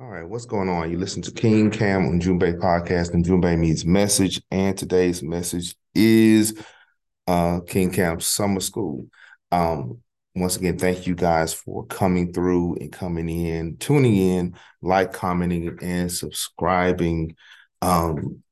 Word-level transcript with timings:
All 0.00 0.08
right, 0.08 0.28
what's 0.28 0.44
going 0.44 0.68
on? 0.68 0.90
You 0.90 0.98
listen 0.98 1.22
to 1.22 1.30
King 1.30 1.70
Cam 1.70 2.06
on 2.06 2.18
June 2.18 2.40
Junbei 2.40 2.58
podcast, 2.58 3.14
and 3.14 3.24
June 3.24 3.40
Junbei 3.40 3.56
means 3.56 3.86
message. 3.86 4.42
And 4.50 4.76
today's 4.76 5.22
message 5.22 5.76
is 5.94 6.60
uh, 7.28 7.60
King 7.60 7.92
Cam 7.92 8.18
Summer 8.18 8.58
School. 8.58 9.06
Um, 9.52 10.00
once 10.34 10.56
again, 10.56 10.78
thank 10.78 11.06
you 11.06 11.14
guys 11.14 11.54
for 11.54 11.86
coming 11.86 12.32
through 12.32 12.78
and 12.80 12.90
coming 12.90 13.28
in, 13.28 13.76
tuning 13.76 14.16
in, 14.16 14.56
like, 14.82 15.12
commenting, 15.12 15.78
and 15.80 16.10
subscribing. 16.10 17.36
Um, 17.80 18.42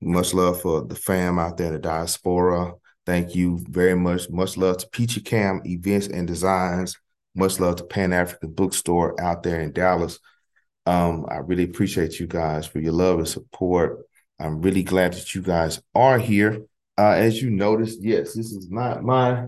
much 0.00 0.32
love 0.32 0.60
for 0.62 0.84
the 0.84 0.94
fam 0.94 1.40
out 1.40 1.56
there 1.56 1.66
in 1.66 1.72
the 1.72 1.80
diaspora. 1.80 2.74
Thank 3.04 3.34
you 3.34 3.58
very 3.68 3.96
much. 3.96 4.30
Much 4.30 4.56
love 4.56 4.78
to 4.78 4.88
Peachy 4.90 5.22
Cam 5.22 5.60
Events 5.64 6.06
and 6.06 6.28
Designs. 6.28 7.00
Much 7.34 7.58
love 7.58 7.76
to 7.76 7.84
Pan 7.84 8.12
African 8.12 8.52
Bookstore 8.52 9.20
out 9.20 9.42
there 9.42 9.60
in 9.60 9.72
Dallas. 9.72 10.20
Um, 10.86 11.26
I 11.28 11.36
really 11.36 11.64
appreciate 11.64 12.18
you 12.18 12.26
guys 12.26 12.66
for 12.66 12.80
your 12.80 12.92
love 12.92 13.18
and 13.18 13.28
support. 13.28 14.00
I'm 14.38 14.60
really 14.60 14.82
glad 14.82 15.12
that 15.14 15.34
you 15.34 15.42
guys 15.42 15.80
are 15.94 16.18
here. 16.18 16.64
Uh, 16.98 17.12
as 17.12 17.40
you 17.40 17.50
noticed, 17.50 18.02
yes, 18.02 18.34
this 18.34 18.52
is 18.52 18.70
not 18.70 19.02
my 19.02 19.46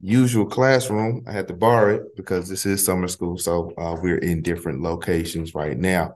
usual 0.00 0.46
classroom. 0.46 1.24
I 1.26 1.32
had 1.32 1.48
to 1.48 1.54
borrow 1.54 1.96
it 1.96 2.16
because 2.16 2.48
this 2.48 2.64
is 2.66 2.84
summer 2.84 3.08
school. 3.08 3.36
So 3.38 3.72
uh, 3.76 3.96
we're 4.00 4.18
in 4.18 4.42
different 4.42 4.82
locations 4.82 5.54
right 5.54 5.76
now. 5.76 6.14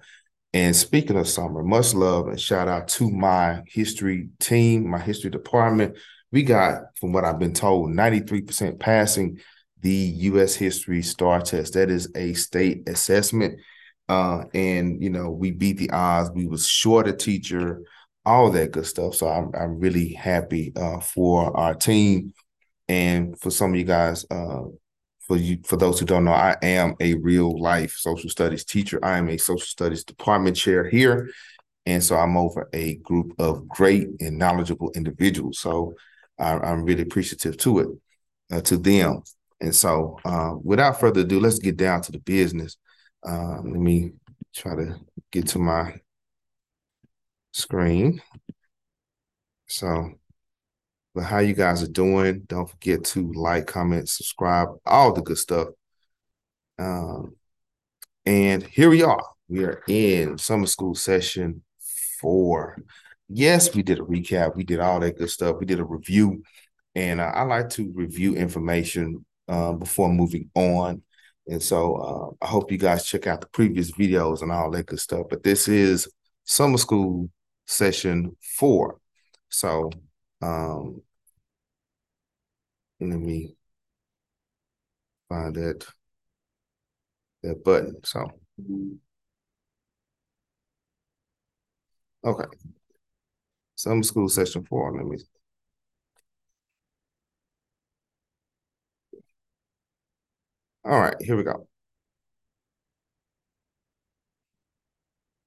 And 0.54 0.76
speaking 0.76 1.16
of 1.16 1.28
summer, 1.28 1.62
much 1.62 1.94
love 1.94 2.28
and 2.28 2.40
shout 2.40 2.68
out 2.68 2.88
to 2.88 3.10
my 3.10 3.62
history 3.66 4.28
team, 4.38 4.88
my 4.88 4.98
history 4.98 5.30
department. 5.30 5.96
We 6.30 6.42
got, 6.42 6.96
from 6.98 7.12
what 7.12 7.24
I've 7.24 7.38
been 7.38 7.54
told, 7.54 7.90
93% 7.90 8.78
passing 8.78 9.40
the 9.80 9.90
U.S. 9.90 10.54
History 10.54 11.02
STAAR 11.02 11.40
Test. 11.40 11.74
That 11.74 11.90
is 11.90 12.08
a 12.14 12.34
state 12.34 12.88
assessment. 12.88 13.60
Uh, 14.12 14.44
and, 14.52 15.02
you 15.02 15.08
know, 15.08 15.30
we 15.30 15.50
beat 15.50 15.78
the 15.78 15.90
odds. 15.90 16.30
We 16.34 16.46
was 16.46 16.68
short 16.68 17.08
a 17.08 17.14
teacher, 17.14 17.82
all 18.26 18.50
that 18.50 18.72
good 18.72 18.86
stuff. 18.86 19.14
So 19.14 19.26
I'm, 19.26 19.50
I'm 19.58 19.80
really 19.80 20.12
happy 20.12 20.70
uh, 20.76 21.00
for 21.00 21.56
our 21.56 21.74
team 21.74 22.34
and 22.88 23.40
for 23.40 23.50
some 23.50 23.72
of 23.72 23.78
you 23.78 23.84
guys, 23.84 24.26
uh, 24.30 24.64
for 25.26 25.36
you, 25.38 25.60
for 25.64 25.78
those 25.78 25.98
who 25.98 26.04
don't 26.04 26.26
know, 26.26 26.32
I 26.32 26.56
am 26.62 26.94
a 27.00 27.14
real 27.14 27.58
life 27.58 27.94
social 27.96 28.28
studies 28.28 28.66
teacher. 28.66 29.02
I 29.02 29.16
am 29.16 29.30
a 29.30 29.38
social 29.38 29.64
studies 29.64 30.04
department 30.04 30.58
chair 30.58 30.86
here. 30.86 31.30
And 31.86 32.04
so 32.04 32.16
I'm 32.16 32.36
over 32.36 32.68
a 32.74 32.96
group 32.96 33.32
of 33.38 33.66
great 33.66 34.08
and 34.20 34.36
knowledgeable 34.36 34.92
individuals. 34.94 35.58
So 35.58 35.94
I, 36.38 36.70
am 36.70 36.84
really 36.84 37.02
appreciative 37.02 37.56
to 37.58 37.78
it, 37.78 37.88
uh, 38.52 38.60
to 38.60 38.76
them. 38.76 39.22
And 39.62 39.74
so 39.74 40.18
uh, 40.26 40.56
without 40.62 41.00
further 41.00 41.22
ado, 41.22 41.40
let's 41.40 41.60
get 41.60 41.78
down 41.78 42.02
to 42.02 42.12
the 42.12 42.18
business. 42.18 42.76
Uh, 43.26 43.60
let 43.62 43.80
me 43.80 44.12
try 44.54 44.74
to 44.74 44.96
get 45.30 45.48
to 45.48 45.58
my 45.58 46.00
screen. 47.52 48.20
So 49.66 50.12
but 51.14 51.24
how 51.24 51.38
you 51.38 51.54
guys 51.54 51.82
are 51.82 51.88
doing. 51.88 52.42
Don't 52.46 52.68
forget 52.68 53.04
to 53.04 53.32
like, 53.32 53.66
comment, 53.66 54.08
subscribe, 54.08 54.68
all 54.86 55.12
the 55.12 55.22
good 55.22 55.38
stuff. 55.38 55.68
Um, 56.78 57.36
and 58.24 58.62
here 58.62 58.88
we 58.88 59.02
are. 59.02 59.22
We 59.48 59.64
are 59.64 59.82
in 59.88 60.38
summer 60.38 60.66
school 60.66 60.94
session 60.94 61.62
four. 62.20 62.82
Yes, 63.28 63.74
we 63.74 63.82
did 63.82 63.98
a 63.98 64.02
recap. 64.02 64.56
We 64.56 64.64
did 64.64 64.80
all 64.80 65.00
that 65.00 65.18
good 65.18 65.30
stuff. 65.30 65.56
We 65.58 65.66
did 65.66 65.80
a 65.80 65.84
review. 65.84 66.42
And 66.94 67.20
uh, 67.20 67.32
I 67.34 67.42
like 67.42 67.70
to 67.70 67.90
review 67.94 68.34
information 68.34 69.24
uh, 69.48 69.72
before 69.72 70.10
moving 70.10 70.50
on. 70.54 71.02
And 71.46 71.62
so 71.62 72.36
uh, 72.40 72.44
I 72.44 72.48
hope 72.48 72.70
you 72.70 72.78
guys 72.78 73.04
check 73.04 73.26
out 73.26 73.40
the 73.40 73.48
previous 73.48 73.90
videos 73.90 74.42
and 74.42 74.52
all 74.52 74.70
that 74.70 74.86
good 74.86 75.00
stuff. 75.00 75.26
But 75.28 75.42
this 75.42 75.68
is 75.68 76.08
summer 76.44 76.78
school 76.78 77.30
session 77.66 78.36
four. 78.56 78.98
So 79.48 79.90
um, 80.40 81.02
let 83.00 83.18
me 83.18 83.56
find 85.28 85.54
that 85.56 85.86
that 87.42 87.64
button. 87.64 87.96
So 88.04 88.30
okay. 92.24 92.44
Summer 93.74 94.02
school 94.04 94.28
session 94.28 94.64
four. 94.64 94.96
Let 94.96 95.06
me 95.06 95.18
all 100.84 101.00
right, 101.00 101.14
here 101.20 101.36
we 101.36 101.44
go. 101.44 101.66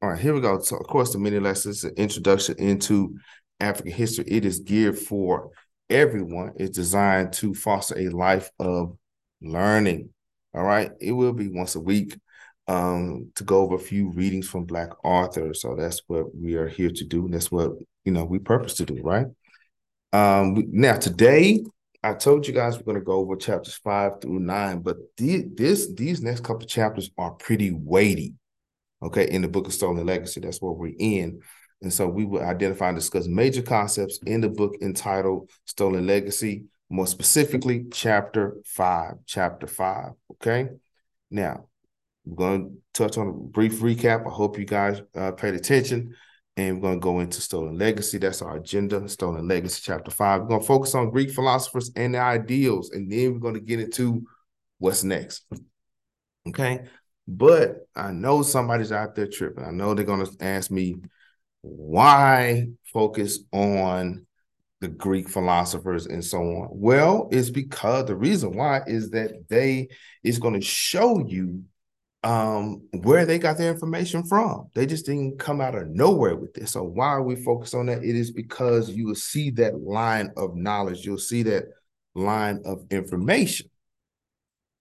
All 0.02 0.10
right, 0.10 0.20
here 0.20 0.34
we 0.34 0.42
go. 0.42 0.60
So, 0.60 0.78
of 0.78 0.88
course, 0.88 1.14
the 1.14 1.20
mini 1.20 1.40
lessons, 1.40 1.84
an 1.84 1.94
introduction 1.98 2.56
into 2.60 3.18
African 3.60 3.92
history. 3.92 4.26
It 4.28 4.46
is 4.46 4.60
geared 4.60 4.98
for 5.00 5.50
everyone. 5.90 6.54
It's 6.58 6.76
designed 6.76 7.34
to 7.34 7.54
foster 7.54 7.98
a 7.98 8.10
life 8.10 8.50
of 8.60 8.98
learning. 9.42 10.10
All 10.54 10.64
right. 10.64 10.92
It 11.00 11.12
will 11.12 11.34
be 11.34 11.48
once 11.48 11.76
a 11.76 11.80
week 11.80 12.18
um, 12.68 13.32
to 13.36 13.44
go 13.44 13.62
over 13.62 13.76
a 13.76 13.80
few 13.80 14.12
readings 14.12 14.48
from 14.48 14.66
Black 14.66 14.90
authors. 15.04 15.62
So 15.62 15.76
that's 15.76 16.02
what 16.08 16.36
we 16.36 16.56
are 16.56 16.68
here 16.68 16.90
to 16.90 17.04
do. 17.04 17.28
That's 17.30 17.52
what, 17.52 17.72
you 18.04 18.12
know, 18.12 18.26
we 18.26 18.40
purpose 18.40 18.76
to 18.76 18.86
do, 18.86 19.02
right? 19.02 19.28
Um, 20.14 20.66
now, 20.72 20.98
today, 20.98 21.64
I 22.06 22.14
told 22.14 22.48
you 22.48 22.54
guys 22.54 22.78
we're 22.78 22.84
going 22.84 23.00
to 23.00 23.04
go 23.04 23.14
over 23.14 23.36
chapters 23.36 23.74
five 23.74 24.22
through 24.22 24.40
nine, 24.40 24.82
but 24.82 24.98
the, 25.18 25.46
this 25.56 25.92
these 25.92 26.22
next 26.22 26.44
couple 26.44 26.68
chapters 26.68 27.10
are 27.18 27.32
pretty 27.32 27.72
weighty. 27.72 28.36
Okay, 29.02 29.28
in 29.30 29.42
the 29.42 29.48
book 29.48 29.66
of 29.66 29.74
Stolen 29.74 30.06
Legacy, 30.06 30.40
that's 30.40 30.62
what 30.62 30.78
we're 30.78 30.94
in. 31.00 31.42
And 31.82 31.92
so 31.92 32.08
we 32.08 32.24
will 32.24 32.44
identify 32.44 32.90
and 32.90 32.98
discuss 32.98 33.28
major 33.28 33.62
concepts 33.62 34.20
in 34.26 34.42
the 34.42 34.50
book 34.50 34.76
entitled 34.82 35.50
Stolen 35.66 36.06
Legacy, 36.06 36.66
more 36.90 37.08
specifically, 37.08 37.86
chapter 37.92 38.58
five. 38.66 39.16
Chapter 39.26 39.66
five. 39.66 40.12
Okay. 40.34 40.70
Now, 41.32 41.66
we're 42.24 42.36
going 42.36 42.70
to 42.70 42.78
touch 42.94 43.18
on 43.18 43.28
a 43.28 43.34
brief 43.34 43.82
recap. 43.82 44.28
I 44.28 44.30
hope 44.30 44.60
you 44.60 44.66
guys 44.66 45.02
uh, 45.16 45.32
paid 45.32 45.56
attention. 45.56 46.16
And 46.58 46.76
we're 46.78 46.90
going 46.90 47.00
to 47.00 47.04
go 47.04 47.20
into 47.20 47.42
Stolen 47.42 47.78
Legacy. 47.78 48.18
That's 48.18 48.42
our 48.42 48.58
agenda, 48.58 49.08
Stolen 49.10 49.48
Legacy, 49.48 49.82
chapter 49.84 50.10
five. 50.10 50.42
We're 50.42 50.48
going 50.48 50.62
to 50.62 50.68
focus 50.68 50.96
on 50.96 51.12
Greek 51.12 51.32
philosophers 51.32 51.92
and 51.96 52.16
their 52.16 52.24
ideals. 52.24 52.92
And 52.92 53.12
then 53.12 53.34
we're 53.34 53.40
going 53.40 53.56
to 53.56 53.60
get 53.60 53.82
into 53.82 54.24
what's 54.80 55.04
next. 55.04 55.46
Okay. 56.48 56.86
But 57.28 57.88
I 57.96 58.12
know 58.12 58.42
somebody's 58.42 58.92
out 58.92 59.16
there 59.16 59.28
tripping. 59.28 59.66
I 59.66 59.72
know 59.72 59.94
they're 59.94 60.06
going 60.06 60.26
to 60.26 60.32
ask 60.40 60.72
me, 60.72 60.96
why 61.62 62.68
focus 62.94 63.40
on 63.52 64.28
the 64.82 64.88
Greek 64.88 65.28
philosophers 65.28 66.06
and 66.06 66.24
so 66.24 66.38
on? 66.38 66.68
Well, 66.72 67.28
it's 67.32 67.50
because 67.50 68.06
the 68.06 68.16
reason 68.16 68.56
why 68.56 68.82
is 68.86 69.10
that 69.10 69.50
they 69.50 69.90
is 70.24 70.38
going 70.38 70.54
to 70.54 70.62
show 70.62 71.26
you 71.26 71.64
um, 72.26 72.82
where 73.04 73.24
they 73.24 73.38
got 73.38 73.60
their 73.60 73.72
information 73.72 74.24
from. 74.24 74.68
They 74.74 74.88
just 74.88 75.06
didn't 75.06 75.38
come 75.38 75.62
out 75.62 75.76
of 75.76 75.88
nowhere 75.90 76.36
with 76.36 76.56
this. 76.56 76.72
So 76.72 76.84
why 76.84 77.10
are 77.10 77.22
we 77.22 77.36
focused 77.36 77.76
on 77.76 77.86
that? 77.86 78.04
It 78.04 78.16
is 78.16 78.32
because 78.32 78.90
you 78.90 79.06
will 79.06 79.16
see 79.16 79.52
that 79.52 79.80
line 79.80 80.32
of 80.36 80.56
knowledge. 80.56 81.06
You'll 81.06 81.20
see 81.20 81.44
that 81.44 81.66
line 82.16 82.64
of 82.66 82.84
information. 82.90 83.70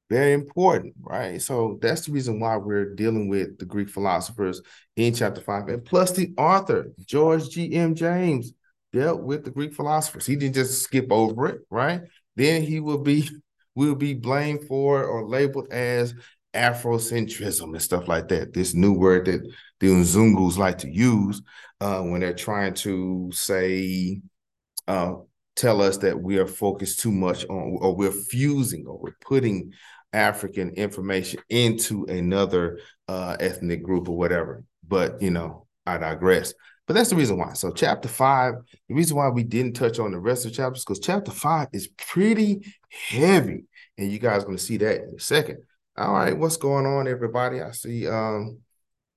Very 0.09 0.33
important, 0.33 0.95
right? 1.01 1.41
So 1.41 1.79
that's 1.83 2.07
the 2.07 2.13
reason 2.13 2.41
why 2.41 2.57
we're 2.57 2.95
dealing 2.95 3.29
with 3.29 3.59
the 3.59 3.67
Greek 3.67 3.91
philosophers 3.91 4.63
in 4.97 5.13
chapter 5.13 5.43
five. 5.43 5.69
And 5.69 5.85
plus, 5.85 6.13
the 6.13 6.33
author, 6.39 6.93
George 7.05 7.51
G.M. 7.51 7.95
James, 7.95 8.53
dealt 8.95 9.23
with 9.23 9.45
the 9.45 9.51
Greek 9.51 9.75
philosophers. 9.75 10.25
He 10.25 10.37
didn't 10.37 10.55
just 10.55 10.83
skip 10.83 11.09
over 11.11 11.47
it, 11.49 11.61
right? 11.69 12.03
Then 12.37 12.63
he 12.63 12.81
will 12.81 12.99
be 12.99 13.29
will 13.75 13.97
be 13.97 14.15
blamed 14.15 14.67
for 14.69 15.05
or 15.05 15.29
labeled 15.29 15.67
as 15.73 16.15
Afrocentrism 16.55 17.73
and 17.73 17.83
stuff 17.83 18.09
like 18.09 18.29
that. 18.29 18.53
This 18.55 18.75
new 18.75 18.93
word 18.93 19.27
that 19.27 19.43
the 19.81 19.87
Nzungus 19.89 20.57
like 20.57 20.79
to 20.79 20.91
use 20.91 21.43
uh, 21.81 22.01
when 22.01 22.21
they're 22.21 22.33
trying 22.33 22.75
to 22.75 23.31
say, 23.33 24.21
uh, 24.89 25.15
tell 25.57 25.83
us 25.83 25.99
that 25.99 26.21
we 26.21 26.39
are 26.39 26.47
focused 26.47 27.01
too 27.01 27.13
much 27.13 27.45
on, 27.47 27.79
or 27.81 27.95
we're 27.95 28.11
fusing, 28.11 28.87
or 28.87 28.99
we're 28.99 29.17
putting 29.21 29.73
African 30.13 30.71
information 30.71 31.41
into 31.49 32.05
another 32.05 32.79
uh, 33.09 33.37
ethnic 33.41 33.83
group 33.83 34.09
or 34.09 34.17
whatever. 34.17 34.65
But 34.87 35.21
you 35.21 35.31
know, 35.31 35.67
I 35.87 35.99
digress. 35.99 36.55
But 36.87 36.95
that's 36.95 37.11
the 37.11 37.17
reason 37.17 37.39
why. 37.39 37.55
So, 37.55 37.73
chapter 37.73 38.09
five, 38.09 38.55
the 38.89 38.95
reason 38.95 39.17
why 39.17 39.29
we 39.29 39.43
didn't 39.43 39.73
touch 39.75 39.99
on 39.99 40.13
the 40.13 40.21
rest 40.21 40.45
of 40.45 40.53
the 40.53 40.57
chapters, 40.57 40.85
because 40.85 41.01
chapter 41.01 41.31
five 41.31 41.69
is 41.73 41.89
pretty 41.89 42.75
heavy. 42.91 43.65
And 43.97 44.13
you 44.13 44.19
guys 44.19 44.43
are 44.43 44.47
going 44.47 44.59
to 44.59 44.63
see 44.63 44.77
that 44.79 45.03
in 45.03 45.15
a 45.17 45.21
second. 45.21 45.59
All 45.97 46.13
right, 46.13 46.37
what's 46.37 46.57
going 46.57 46.87
on, 46.87 47.07
everybody? 47.07 47.63
I 47.63 47.71
see 47.71 48.09
um 48.09 48.59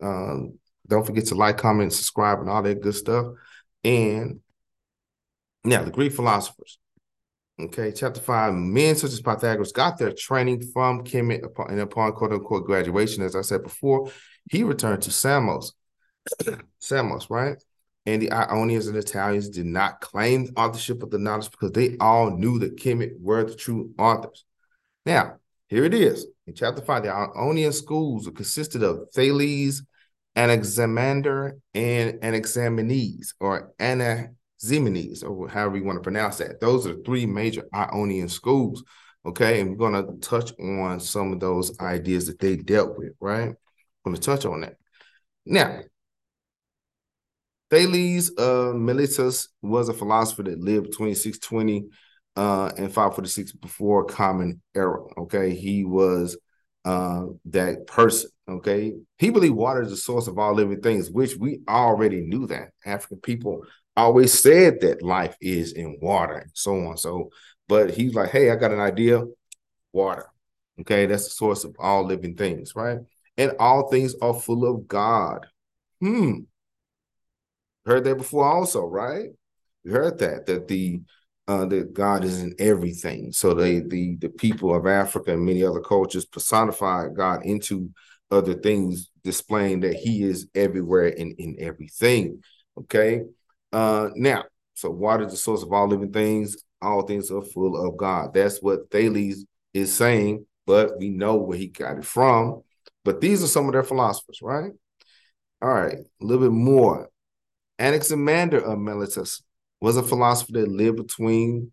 um 0.02 0.60
don't 0.88 1.06
forget 1.06 1.26
to 1.28 1.36
like, 1.36 1.58
comment, 1.58 1.92
subscribe, 1.92 2.40
and 2.40 2.50
all 2.50 2.62
that 2.62 2.82
good 2.82 2.94
stuff. 2.94 3.34
And 3.84 4.42
now 5.64 5.84
the 5.84 5.92
Greek 5.92 6.14
philosophers. 6.14 6.78
Okay, 7.60 7.92
chapter 7.92 8.22
five. 8.22 8.54
Men 8.54 8.96
such 8.96 9.12
as 9.12 9.22
Pythagoras 9.22 9.72
got 9.72 9.98
their 9.98 10.14
training 10.14 10.62
from 10.72 11.04
Kemet 11.04 11.44
upon, 11.44 11.72
and 11.72 11.80
upon 11.80 12.12
quote 12.14 12.32
unquote 12.32 12.68
graduation, 12.68 13.24
as 13.24 13.36
I 13.36 13.42
said 13.42 13.64
before, 13.64 14.12
he 14.52 14.64
returned 14.64 15.02
to 15.04 15.12
Samos. 15.12 15.74
Samos, 16.80 17.28
right? 17.32 17.58
And 18.06 18.22
the 18.22 18.32
Ionians 18.32 18.86
and 18.86 18.96
Italians 18.96 19.50
did 19.50 19.66
not 19.66 20.00
claim 20.00 20.54
authorship 20.56 21.02
of 21.02 21.10
the 21.10 21.18
knowledge 21.18 21.50
because 21.50 21.72
they 21.72 21.98
all 22.00 22.38
knew 22.38 22.60
that 22.60 22.78
Kemet 22.78 23.20
were 23.20 23.44
the 23.44 23.56
true 23.56 23.94
authors. 23.98 24.46
Now, 25.06 25.40
here 25.68 25.84
it 25.84 25.94
is. 25.94 26.26
In 26.46 26.54
chapter 26.54 26.82
five, 26.82 27.04
the 27.04 27.10
Ionian 27.10 27.74
schools 27.74 28.30
consisted 28.36 28.84
of 28.84 29.10
Thales, 29.14 29.84
Anaximander, 30.36 31.58
and 31.74 32.20
Anaximenes, 32.22 33.34
or 33.40 33.74
Ana 33.80 34.30
Ximenes, 34.64 35.24
or 35.24 35.50
however 35.50 35.78
you 35.78 35.84
want 35.84 35.98
to 35.98 36.04
pronounce 36.04 36.38
that. 36.38 36.62
Those 36.62 36.88
are 36.88 36.96
the 36.96 37.04
three 37.04 37.26
major 37.26 37.64
Ionian 37.74 38.30
schools. 38.30 38.84
Okay, 39.26 39.60
and 39.60 39.78
we're 39.78 39.92
to 39.92 40.20
touch 40.22 40.54
on 40.58 41.02
some 41.02 41.34
of 41.34 41.42
those 41.42 41.78
ideas 41.80 42.28
that 42.28 42.40
they 42.40 42.56
dealt 42.56 42.98
with, 42.98 43.12
right? 43.20 43.50
I'm 44.06 44.16
to 44.16 44.22
touch 44.22 44.46
on 44.46 44.62
that. 44.62 44.76
Now, 45.46 45.82
Thales 47.70 48.32
uh, 48.38 48.72
Miletus 48.74 49.50
was 49.62 49.90
a 49.90 49.94
philosopher 49.94 50.44
that 50.44 50.60
lived 50.62 50.92
between 50.92 51.16
620 51.16 51.90
uh, 52.38 52.72
and 52.78 52.94
546 52.94 53.54
before 53.54 54.06
Common 54.06 54.62
Era. 54.76 55.02
Okay, 55.18 55.56
he 55.56 55.84
was 55.84 56.38
uh, 56.86 57.26
that 57.46 57.88
person. 57.88 58.30
Okay, 58.48 58.94
he 59.18 59.32
believed 59.32 59.56
water 59.56 59.82
is 59.82 59.90
the 59.90 59.98
source 59.98 60.28
of 60.28 60.38
all 60.38 60.54
living 60.54 60.82
things, 60.82 61.10
which 61.10 61.36
we 61.36 61.62
already 61.68 62.22
knew 62.22 62.46
that 62.48 62.70
African 62.86 63.18
people 63.18 63.64
always 63.98 64.40
said 64.40 64.82
that 64.82 65.02
life 65.02 65.36
is 65.42 65.74
in 65.74 65.98
water 66.00 66.36
and 66.36 66.52
so 66.54 66.76
on. 66.86 66.98
So, 66.98 67.32
but 67.68 67.90
he's 67.90 68.14
like, 68.14 68.30
hey, 68.30 68.52
I 68.52 68.56
got 68.56 68.72
an 68.72 68.80
idea, 68.80 69.24
water. 69.92 70.28
Okay, 70.80 71.08
that's 71.08 71.24
the 71.24 71.32
source 71.32 71.64
of 71.64 71.76
all 71.80 72.06
living 72.06 72.36
things, 72.36 72.76
right? 72.76 73.00
And 73.36 73.54
all 73.60 73.90
things 73.90 74.14
are 74.22 74.34
full 74.36 74.64
of 74.66 74.88
God. 74.88 75.48
Hmm. 76.00 76.42
Heard 77.88 78.04
that 78.04 78.18
before, 78.18 78.46
also, 78.46 78.86
right? 78.86 79.30
You 79.84 79.92
heard 79.92 80.20
that 80.20 80.46
that 80.46 80.68
the 80.68 81.02
uh, 81.48 81.66
that 81.66 81.94
God 81.94 82.24
is 82.24 82.42
in 82.42 82.54
everything. 82.60 83.32
So 83.32 83.54
they 83.54 83.80
the 83.80 84.16
the 84.18 84.30
people 84.30 84.76
of 84.76 84.86
Africa 84.86 85.34
and 85.34 85.46
many 85.46 85.64
other 85.64 85.80
cultures 85.80 86.26
personify 86.26 87.08
God 87.10 87.46
into 87.46 87.90
other 88.30 88.54
things, 88.54 89.10
displaying 89.24 89.82
that 89.82 89.96
He 89.96 90.24
is 90.24 90.48
everywhere 90.54 91.14
and 91.18 91.34
in 91.40 91.56
everything. 91.60 92.42
Okay. 92.78 93.22
Uh, 93.72 94.10
now, 94.16 94.44
so 94.74 94.90
water 94.90 95.26
is 95.26 95.32
the 95.32 95.38
source 95.38 95.64
of 95.64 95.72
all 95.72 95.88
living 95.88 96.12
things. 96.12 96.58
All 96.82 97.02
things 97.02 97.32
are 97.32 97.42
full 97.42 97.86
of 97.86 97.98
God. 97.98 98.34
That's 98.34 98.62
what 98.62 98.92
Thales 98.92 99.46
is 99.74 99.94
saying, 99.94 100.46
but 100.66 100.98
we 101.00 101.10
know 101.10 101.36
where 101.36 101.58
he 101.58 101.68
got 101.68 101.98
it 101.98 102.06
from. 102.06 102.62
But 103.04 103.22
these 103.22 103.44
are 103.44 103.48
some 103.48 103.66
of 103.68 103.74
their 103.74 103.84
philosophers, 103.84 104.40
right? 104.42 104.72
All 105.62 105.74
right, 105.74 105.98
a 105.98 106.26
little 106.26 106.46
bit 106.46 106.54
more. 106.54 107.10
Anaximander 107.80 108.60
of 108.60 108.78
Miletus 108.80 109.42
was 109.80 109.98
a 109.98 110.04
philosopher 110.04 110.54
that 110.54 110.68
lived 110.68 110.98
between 110.98 111.72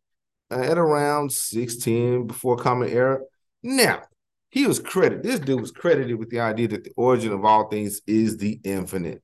uh, 0.50 0.60
at 0.60 0.78
around 0.78 1.32
16 1.32 2.26
before 2.26 2.56
Common 2.56 2.88
Era. 2.88 3.20
Now, 3.62 4.02
he 4.50 4.66
was 4.66 4.78
credited, 4.78 5.24
this 5.24 5.40
dude 5.40 5.60
was 5.60 5.72
credited 5.72 6.16
with 6.16 6.30
the 6.30 6.40
idea 6.40 6.68
that 6.68 6.84
the 6.84 6.92
origin 6.96 7.32
of 7.32 7.44
all 7.44 7.68
things 7.68 8.00
is 8.06 8.36
the 8.36 8.60
infinite. 8.62 9.22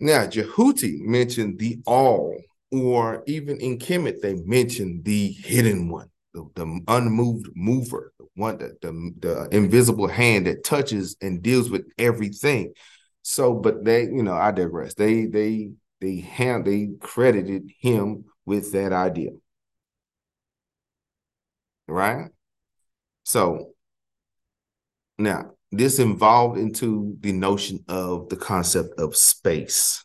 Now, 0.00 0.26
Jehuti 0.26 0.98
mentioned 1.00 1.60
the 1.60 1.78
all, 1.86 2.36
or 2.72 3.22
even 3.28 3.58
in 3.58 3.78
Kemet, 3.78 4.20
they 4.20 4.34
mentioned 4.34 5.04
the 5.04 5.28
hidden 5.28 5.88
one, 5.88 6.08
the, 6.34 6.44
the 6.56 6.80
unmoved 6.88 7.50
mover, 7.54 8.12
the 8.18 8.26
one 8.34 8.58
that 8.58 8.80
the, 8.80 9.12
the 9.20 9.48
invisible 9.56 10.08
hand 10.08 10.48
that 10.48 10.64
touches 10.64 11.16
and 11.20 11.40
deals 11.40 11.70
with 11.70 11.84
everything. 11.98 12.72
So, 13.22 13.54
but 13.54 13.84
they, 13.84 14.02
you 14.02 14.24
know, 14.24 14.34
I 14.34 14.50
digress. 14.50 14.94
They 14.94 15.26
they 15.26 15.70
they 16.02 16.16
hand 16.16 16.66
they 16.66 16.90
credited 17.00 17.70
him 17.78 18.24
with 18.44 18.72
that 18.72 18.92
idea. 18.92 19.30
Right? 21.88 22.28
So 23.24 23.72
now 25.18 25.52
this 25.70 25.98
involved 25.98 26.58
into 26.58 27.16
the 27.20 27.32
notion 27.32 27.84
of 27.88 28.28
the 28.28 28.36
concept 28.36 29.00
of 29.00 29.16
space. 29.16 30.04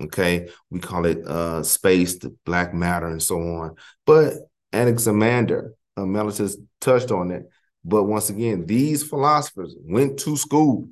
Okay, 0.00 0.48
we 0.70 0.80
call 0.80 1.06
it 1.06 1.24
uh, 1.24 1.62
space, 1.62 2.18
the 2.18 2.34
black 2.44 2.74
matter, 2.74 3.06
and 3.06 3.22
so 3.22 3.38
on. 3.38 3.76
But 4.06 4.34
Anaximander, 4.72 5.74
uh, 5.96 6.04
Miletus 6.04 6.56
touched 6.80 7.12
on 7.12 7.30
it. 7.30 7.44
But 7.84 8.04
once 8.04 8.30
again, 8.30 8.66
these 8.66 9.04
philosophers 9.04 9.76
went 9.84 10.18
to 10.20 10.36
school, 10.36 10.88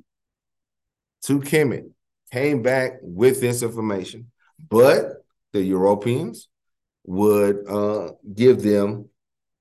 to 1.23 1.41
Kemet, 1.41 1.89
came 2.33 2.63
back 2.63 2.93
with 3.03 3.39
this 3.39 3.61
information, 3.61 4.31
but 4.67 5.23
the 5.51 5.61
Europeans 5.61 6.47
would 7.05 7.69
uh, 7.69 8.09
give 8.33 8.63
them 8.63 9.07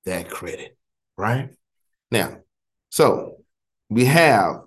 that 0.07 0.31
credit, 0.31 0.75
right? 1.19 1.51
Now, 2.11 2.39
so 2.89 3.37
we 3.91 4.07
have 4.07 4.63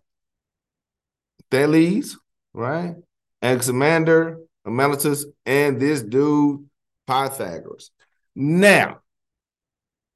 Thales, 1.50 2.20
right? 2.54 2.96
Anaximander, 3.42 4.38
Miletus, 4.64 5.26
and 5.44 5.82
this 5.82 6.04
dude, 6.04 6.64
Pythagoras. 7.08 7.90
Now, 8.36 9.00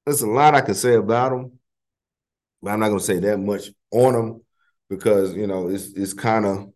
there's 0.06 0.22
a 0.22 0.28
lot 0.28 0.54
I 0.54 0.62
can 0.62 0.76
say 0.76 0.94
about 0.94 1.32
them, 1.32 1.60
but 2.62 2.70
I'm 2.70 2.82
not 2.82 2.90
going 2.90 3.00
to 3.00 3.06
say 3.06 3.20
that 3.20 3.40
much 3.40 3.70
on 3.92 4.14
them 4.14 4.42
because 4.92 5.34
you 5.34 5.48
know 5.48 5.70
it's 5.70 5.88
it's 5.94 6.14
kind 6.14 6.46
of 6.46 6.72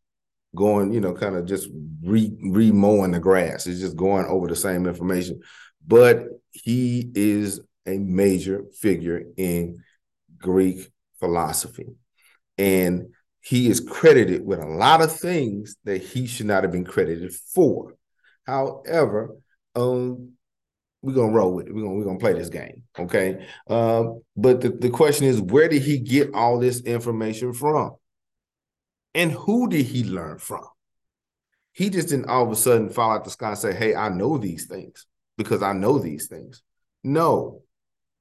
going, 0.55 0.94
you 0.94 1.01
know, 1.01 1.13
kind 1.13 1.35
of 1.35 1.45
just 1.45 1.69
re 2.01 2.31
re 2.41 2.71
mowing 2.71 3.11
the 3.11 3.19
grass. 3.19 3.67
It's 3.67 3.79
just 3.79 3.95
going 3.95 4.25
over 4.25 4.47
the 4.47 4.55
same 4.55 4.85
information, 4.88 5.41
but 5.85 6.25
he 6.51 7.11
is 7.15 7.59
a 7.85 7.97
major 7.97 8.63
figure 8.79 9.23
in 9.38 9.83
Greek 10.38 10.91
philosophy. 11.19 11.88
And 12.57 13.07
he 13.41 13.69
is 13.69 13.79
credited 13.79 14.45
with 14.45 14.59
a 14.59 14.67
lot 14.67 15.01
of 15.01 15.11
things 15.11 15.75
that 15.83 16.01
he 16.01 16.27
should 16.27 16.45
not 16.45 16.63
have 16.63 16.71
been 16.71 16.85
credited 16.85 17.33
for. 17.33 17.95
However, 18.45 19.35
um, 19.75 20.33
we're 21.01 21.13
gonna 21.13 21.33
roll 21.33 21.53
with 21.53 21.67
it. 21.67 21.75
We're 21.75 21.81
gonna 21.81 21.95
we're 21.95 22.06
gonna 22.06 22.19
play 22.19 22.33
this 22.33 22.49
game, 22.49 22.83
okay? 22.97 23.45
Uh, 23.69 24.06
but 24.37 24.61
the, 24.61 24.69
the 24.69 24.89
question 24.89 25.25
is, 25.25 25.42
where 25.42 25.68
did 25.68 25.81
he 25.81 25.99
get 25.99 26.33
all 26.33 26.59
this 26.59 26.81
information 26.81 27.54
from? 27.54 27.95
And 29.13 29.31
who 29.31 29.69
did 29.69 29.85
he 29.85 30.03
learn 30.03 30.39
from? 30.39 30.65
He 31.71 31.89
just 31.89 32.09
didn't 32.09 32.29
all 32.29 32.45
of 32.45 32.51
a 32.51 32.55
sudden 32.55 32.89
fall 32.89 33.11
out 33.11 33.23
the 33.23 33.31
sky 33.31 33.49
and 33.49 33.57
say, 33.57 33.73
"Hey, 33.73 33.95
I 33.95 34.09
know 34.09 34.37
these 34.37 34.65
things 34.65 35.05
because 35.37 35.63
I 35.63 35.73
know 35.73 35.99
these 35.99 36.27
things." 36.27 36.61
No, 37.03 37.61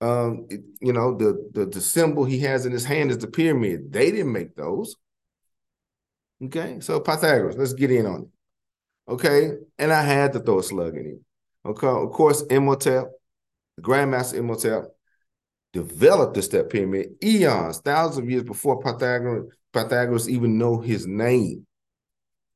um, 0.00 0.46
it, 0.50 0.62
you 0.80 0.92
know, 0.92 1.16
the, 1.16 1.50
the 1.52 1.66
the 1.66 1.80
symbol 1.80 2.24
he 2.24 2.40
has 2.40 2.66
in 2.66 2.72
his 2.72 2.84
hand 2.84 3.10
is 3.10 3.18
the 3.18 3.28
pyramid. 3.28 3.92
They 3.92 4.10
didn't 4.10 4.32
make 4.32 4.56
those. 4.56 4.96
Okay, 6.44 6.80
so 6.80 6.98
Pythagoras, 6.98 7.56
let's 7.56 7.72
get 7.72 7.92
in 7.92 8.06
on 8.06 8.22
it. 8.22 8.28
Okay, 9.12 9.52
and 9.78 9.92
I 9.92 10.02
had 10.02 10.32
to 10.32 10.40
throw 10.40 10.58
a 10.58 10.62
slug 10.62 10.96
in 10.96 11.04
him. 11.04 11.24
Okay, 11.64 11.86
of 11.86 12.10
course, 12.10 12.42
Imhotep, 12.42 13.04
the 13.76 13.82
Grandmaster 13.82 14.34
Imhotep, 14.34 14.84
developed 15.72 16.34
the 16.34 16.42
step 16.42 16.70
pyramid 16.70 17.10
eons, 17.22 17.78
thousands 17.78 18.18
of 18.18 18.30
years 18.30 18.42
before 18.42 18.80
Pythagoras, 18.80 19.52
Pythagoras 19.72 20.28
even 20.28 20.58
know 20.58 20.80
his 20.80 21.06
name. 21.06 21.66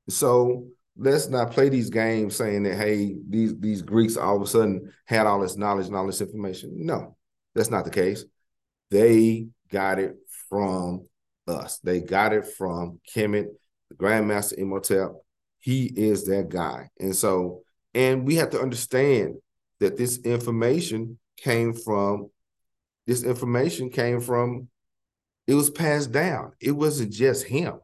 So 0.08 0.66
let's 0.96 1.28
not 1.28 1.50
play 1.50 1.68
these 1.68 1.90
games 1.90 2.36
saying 2.36 2.62
that 2.64 2.76
hey, 2.76 3.16
these 3.28 3.58
these 3.58 3.82
Greeks 3.82 4.16
all 4.16 4.36
of 4.36 4.42
a 4.42 4.46
sudden 4.46 4.92
had 5.06 5.26
all 5.26 5.40
this 5.40 5.56
knowledge 5.56 5.86
and 5.86 5.96
all 5.96 6.06
this 6.06 6.20
information. 6.20 6.72
No, 6.74 7.16
that's 7.54 7.70
not 7.70 7.84
the 7.84 7.90
case. 7.90 8.24
They 8.90 9.48
got 9.70 9.98
it 9.98 10.16
from 10.48 11.06
us. 11.48 11.78
They 11.78 12.00
got 12.00 12.32
it 12.32 12.46
from 12.46 13.00
Kemet, 13.14 13.46
the 13.90 13.96
Grandmaster 13.96 14.54
Imhotep. 14.54 15.12
He 15.58 15.86
is 15.86 16.24
that 16.26 16.48
guy. 16.48 16.90
And 17.00 17.14
so, 17.14 17.62
and 17.94 18.24
we 18.24 18.36
have 18.36 18.50
to 18.50 18.60
understand 18.60 19.36
that 19.80 19.96
this 19.96 20.18
information 20.18 21.18
came 21.36 21.72
from, 21.72 22.30
this 23.06 23.24
information 23.24 23.90
came 23.90 24.20
from, 24.20 24.68
it 25.46 25.54
was 25.54 25.70
passed 25.70 26.12
down. 26.12 26.52
It 26.60 26.72
wasn't 26.72 27.12
just 27.12 27.44
him. 27.44 27.80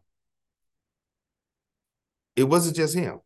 It 2.35 2.45
wasn't 2.45 2.76
just 2.76 2.95
him. 2.95 3.21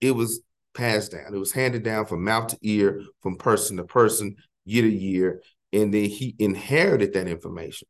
It 0.00 0.12
was 0.12 0.40
passed 0.74 1.12
down. 1.12 1.34
It 1.34 1.38
was 1.38 1.52
handed 1.52 1.82
down 1.82 2.06
from 2.06 2.24
mouth 2.24 2.48
to 2.48 2.58
ear, 2.62 3.02
from 3.20 3.36
person 3.36 3.76
to 3.76 3.84
person, 3.84 4.36
year 4.64 4.82
to 4.82 4.90
year. 4.90 5.42
And 5.72 5.92
then 5.92 6.04
he 6.04 6.34
inherited 6.38 7.12
that 7.12 7.28
information, 7.28 7.88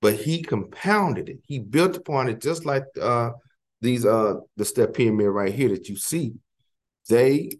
but 0.00 0.14
he 0.14 0.42
compounded 0.42 1.28
it. 1.28 1.40
He 1.44 1.58
built 1.58 1.96
upon 1.96 2.28
it 2.28 2.40
just 2.40 2.64
like 2.64 2.84
uh, 3.00 3.30
these 3.82 4.06
uh 4.06 4.34
the 4.56 4.64
step 4.64 4.94
pyramid 4.94 5.28
right 5.28 5.52
here 5.52 5.68
that 5.70 5.88
you 5.88 5.96
see. 5.96 6.34
They 7.08 7.58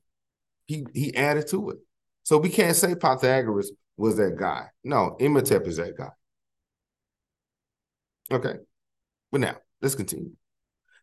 he 0.66 0.86
he 0.94 1.14
added 1.14 1.48
to 1.48 1.70
it. 1.70 1.78
So 2.22 2.38
we 2.38 2.48
can't 2.48 2.76
say 2.76 2.94
Pythagoras 2.94 3.72
was 4.00 4.16
that 4.16 4.36
guy. 4.38 4.66
No, 4.82 5.16
Imhotep 5.20 5.66
is 5.66 5.76
that 5.76 5.96
guy. 5.96 6.08
Okay. 8.32 8.54
But 9.30 9.42
now, 9.42 9.56
let's 9.82 9.94
continue. 9.94 10.30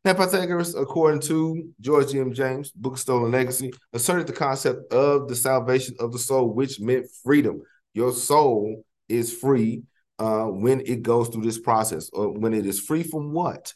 Now, 0.04 0.14
Pythagoras, 0.14 0.74
according 0.74 1.22
to 1.22 1.70
George 1.80 2.16
M. 2.16 2.34
James, 2.34 2.72
Book 2.72 2.94
of 2.94 3.00
Stolen 3.00 3.32
Legacy, 3.32 3.72
asserted 3.94 4.26
the 4.26 4.34
concept 4.34 4.92
of 4.92 5.28
the 5.28 5.36
salvation 5.36 5.96
of 6.00 6.12
the 6.12 6.18
soul, 6.18 6.54
which 6.54 6.80
meant 6.80 7.06
freedom. 7.24 7.62
Your 7.94 8.12
soul 8.14 8.84
is 9.08 9.32
free 9.32 9.84
uh, 10.18 10.46
when 10.46 10.82
it 10.82 11.04
goes 11.04 11.30
through 11.30 11.44
this 11.44 11.60
process, 11.60 12.10
or 12.14 12.32
when 12.32 12.54
it 12.54 12.66
is 12.66 12.80
free 12.80 13.04
from 13.04 13.32
what? 13.32 13.74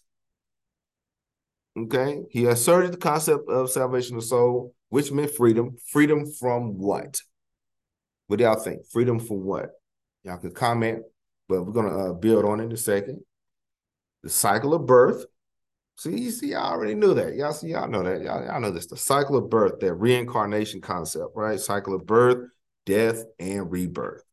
Okay. 1.78 2.22
He 2.32 2.46
asserted 2.46 2.94
the 2.94 2.98
concept 2.98 3.48
of 3.50 3.70
salvation 3.70 4.18
of 4.18 4.24
soul, 4.24 4.74
which 4.90 5.12
meant 5.12 5.32
freedom. 5.36 5.78
Freedom 5.92 6.26
from 6.40 6.80
what? 6.80 7.22
What 8.32 8.38
do 8.38 8.46
y'all 8.46 8.56
think? 8.56 8.88
Freedom 8.88 9.20
for 9.20 9.38
what? 9.38 9.72
Y'all 10.24 10.38
can 10.38 10.54
comment, 10.54 11.04
but 11.50 11.64
we're 11.64 11.74
gonna 11.74 12.12
uh, 12.12 12.14
build 12.14 12.46
on 12.46 12.62
it 12.62 12.64
in 12.64 12.72
a 12.72 12.78
second. 12.78 13.20
The 14.24 14.30
cycle 14.30 14.74
of 14.74 14.86
birth. 14.86 15.26
See, 15.98 16.18
you 16.18 16.32
see, 16.32 16.54
I 16.54 16.62
already 16.62 16.96
knew 16.96 17.14
that. 17.14 17.36
Y'all 17.36 17.52
see, 17.52 17.72
y'all 17.72 17.90
know 17.90 18.04
that. 18.04 18.22
Y'all, 18.22 18.42
y'all 18.46 18.62
know 18.62 18.72
this. 18.72 18.86
The 18.86 18.96
cycle 18.96 19.36
of 19.36 19.50
birth, 19.50 19.82
that 19.82 19.96
reincarnation 19.96 20.80
concept, 20.80 21.32
right? 21.36 21.60
Cycle 21.60 21.94
of 21.94 22.06
birth, 22.06 22.50
death, 22.86 23.22
and 23.38 23.70
rebirth. 23.70 24.24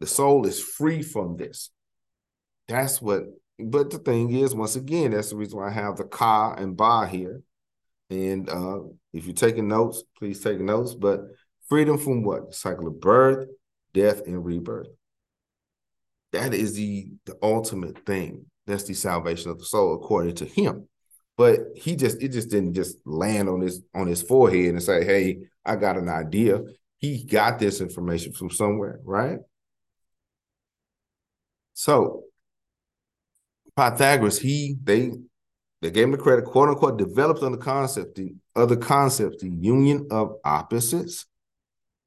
The 0.00 0.08
soul 0.08 0.44
is 0.44 0.60
free 0.60 1.02
from 1.02 1.36
this. 1.36 1.70
That's 2.66 3.00
what 3.00 3.22
but 3.60 3.90
the 3.90 3.98
thing 3.98 4.32
is, 4.32 4.56
once 4.56 4.74
again, 4.74 5.12
that's 5.12 5.30
the 5.30 5.36
reason 5.36 5.60
why 5.60 5.68
I 5.68 5.72
have 5.72 5.98
the 5.98 6.04
ka 6.04 6.54
and 6.54 6.76
ba 6.76 7.06
here. 7.06 7.42
And 8.10 8.50
uh, 8.50 8.80
if 9.12 9.26
you're 9.26 9.34
taking 9.34 9.68
notes, 9.68 10.02
please 10.18 10.40
take 10.40 10.58
notes. 10.58 10.94
But 10.94 11.20
freedom 11.72 11.96
from 11.96 12.22
what? 12.22 12.52
cycle 12.52 12.86
of 12.86 13.00
birth, 13.00 13.48
death, 13.94 14.26
and 14.26 14.44
rebirth. 14.44 14.88
That 16.32 16.52
is 16.52 16.74
the, 16.74 17.08
the 17.24 17.38
ultimate 17.42 18.04
thing. 18.04 18.44
That's 18.66 18.84
the 18.84 18.92
salvation 18.92 19.50
of 19.50 19.58
the 19.58 19.64
soul, 19.64 19.94
according 19.94 20.34
to 20.34 20.44
him. 20.44 20.86
But 21.38 21.60
he 21.74 21.96
just 21.96 22.22
it 22.22 22.28
just 22.28 22.50
didn't 22.50 22.74
just 22.74 22.98
land 23.06 23.48
on 23.48 23.62
his 23.62 23.80
on 23.94 24.06
his 24.06 24.20
forehead 24.20 24.74
and 24.74 24.82
say, 24.82 25.02
Hey, 25.02 25.44
I 25.64 25.76
got 25.76 25.96
an 25.96 26.10
idea. 26.10 26.60
He 26.98 27.24
got 27.24 27.58
this 27.58 27.80
information 27.80 28.34
from 28.34 28.50
somewhere, 28.50 29.00
right? 29.02 29.38
So 31.72 32.24
Pythagoras, 33.78 34.38
he 34.38 34.76
they 34.84 35.12
they 35.80 35.90
gave 35.90 36.04
him 36.04 36.10
the 36.10 36.18
credit, 36.18 36.44
quote 36.44 36.68
unquote, 36.68 36.98
developed 36.98 37.42
on 37.42 37.52
the 37.52 37.56
concept, 37.56 38.16
the 38.16 38.34
other 38.54 38.76
concepts, 38.76 39.40
the 39.40 39.48
union 39.48 40.08
of 40.10 40.34
opposites, 40.44 41.24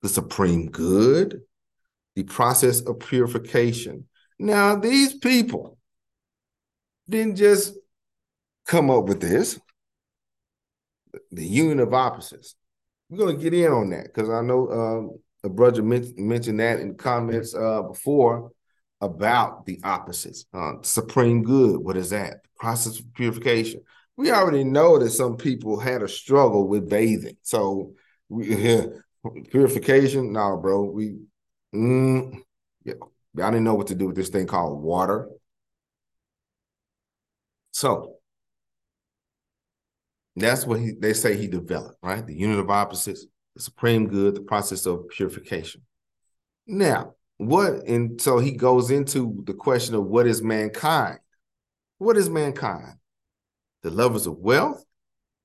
the 0.02 0.10
supreme 0.10 0.70
good, 0.70 1.42
the 2.16 2.24
process 2.24 2.82
of 2.82 3.00
purification. 3.00 4.06
Now, 4.40 4.75
these 4.75 5.14
people 5.14 5.78
didn't 7.10 7.36
just 7.36 7.75
come 8.66 8.90
up 8.90 9.06
with 9.06 9.22
this, 9.22 9.60
the 11.32 11.46
union 11.46 11.80
of 11.80 11.94
opposites. 11.94 12.56
We're 13.10 13.20
going 13.20 13.38
to 13.38 13.44
get 13.44 13.54
in 13.54 13.72
on 13.72 13.90
that 13.92 14.06
because 14.06 14.30
I 14.30 14.42
know 14.42 14.70
um, 14.70 15.20
a 15.44 15.50
brother 15.50 15.84
mentioned 15.84 16.60
that 16.60 16.80
in 16.80 16.96
comments 16.96 17.54
uh, 17.54 17.84
before 17.84 18.52
about 19.02 19.66
the 19.66 19.80
opposites. 19.84 20.46
Uh, 20.54 20.74
supreme 20.82 21.44
good, 21.44 21.78
what 21.78 21.98
is 21.98 22.10
that? 22.10 22.44
The 22.44 22.50
process 22.58 23.00
of 23.00 23.14
purification. 23.14 23.82
We 24.18 24.32
already 24.32 24.64
know 24.64 24.98
that 24.98 25.12
some 25.12 25.38
people 25.38 25.80
had 25.80 26.02
a 26.02 26.08
struggle 26.08 26.68
with 26.68 26.90
bathing. 26.90 27.38
So 27.44 27.94
we, 28.30 28.56
purification, 29.50 30.34
no, 30.34 30.58
bro. 30.58 30.84
We 30.84 31.17
mm, 31.74 32.41
yeah, 32.84 32.94
I 33.41 33.51
didn't 33.51 33.63
know 33.63 33.75
what 33.75 33.88
to 33.88 33.96
do 33.96 34.08
with 34.08 34.15
this 34.15 34.29
thing 34.29 34.48
called 34.48 34.82
water. 34.82 35.29
So 37.72 38.15
that's 40.36 40.65
what 40.65 40.79
he, 40.79 40.91
they 40.91 41.13
say 41.13 41.38
he 41.38 41.48
developed, 41.48 41.98
right? 42.01 42.25
The 42.25 42.36
unit 42.36 42.60
of 42.60 42.70
opposites, 42.70 43.25
the 43.55 43.62
supreme 43.62 44.08
good, 44.08 44.36
the 44.36 44.41
process 44.41 44.86
of 44.86 45.10
purification. 45.10 45.82
Now, 46.67 47.15
what 47.38 47.86
and 47.88 48.20
so 48.22 48.39
he 48.39 48.51
goes 48.51 48.91
into 48.91 49.44
the 49.46 49.53
question 49.53 49.96
of 49.96 50.05
what 50.05 50.25
is 50.25 50.41
mankind 50.41 51.20
what 51.98 52.15
is 52.17 52.29
mankind 52.29 52.94
the 53.84 53.89
lovers 53.89 54.25
of 54.25 54.38
wealth 54.38 54.84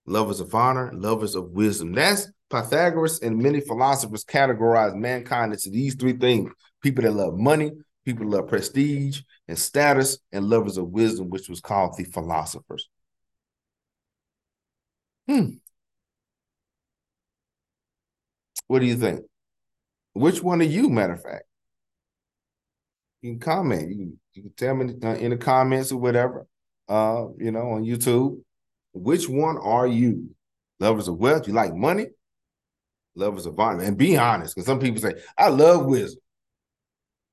lovers 0.06 0.40
of 0.40 0.54
honor 0.54 0.92
lovers 0.92 1.34
of 1.34 1.50
wisdom 1.50 1.92
that's 1.92 2.28
pythagoras 2.50 3.20
and 3.20 3.38
many 3.38 3.60
philosophers 3.60 4.24
categorize 4.24 4.94
mankind 4.94 5.52
into 5.52 5.70
these 5.70 5.94
three 5.94 6.12
things 6.12 6.52
people 6.82 7.02
that 7.02 7.12
love 7.12 7.38
money 7.38 7.72
people 8.04 8.28
that 8.28 8.36
love 8.36 8.48
prestige 8.48 9.20
and 9.48 9.58
status 9.58 10.18
and 10.32 10.44
lovers 10.44 10.76
of 10.76 10.88
wisdom 10.88 11.30
which 11.30 11.48
was 11.48 11.60
called 11.60 11.94
the 11.96 12.04
philosophers 12.04 12.88
hmm 15.28 15.50
what 18.66 18.80
do 18.80 18.86
you 18.86 18.96
think 18.96 19.20
which 20.12 20.42
one 20.42 20.60
are 20.60 20.64
you 20.64 20.88
matter 20.88 21.14
of 21.14 21.22
fact 21.22 21.44
you 23.22 23.32
can 23.32 23.40
comment. 23.40 23.90
You 23.90 23.96
can, 23.96 24.20
you 24.34 24.42
can 24.42 24.52
tell 24.52 24.74
me 24.74 24.94
in 25.20 25.30
the 25.30 25.36
comments 25.36 25.92
or 25.92 25.98
whatever, 25.98 26.46
uh, 26.88 27.26
you 27.38 27.50
know, 27.50 27.72
on 27.72 27.84
YouTube. 27.84 28.40
Which 28.92 29.28
one 29.28 29.58
are 29.58 29.86
you? 29.86 30.30
Lovers 30.78 31.08
of 31.08 31.18
wealth? 31.18 31.46
You 31.46 31.52
like 31.52 31.74
money? 31.74 32.06
Lovers 33.20 33.46
of 33.46 33.58
honor? 33.58 33.84
And 33.84 33.96
be 33.96 34.16
honest, 34.16 34.54
because 34.54 34.66
some 34.66 34.80
people 34.80 35.00
say, 35.00 35.14
I 35.38 35.48
love 35.48 35.86
wisdom. 35.86 36.22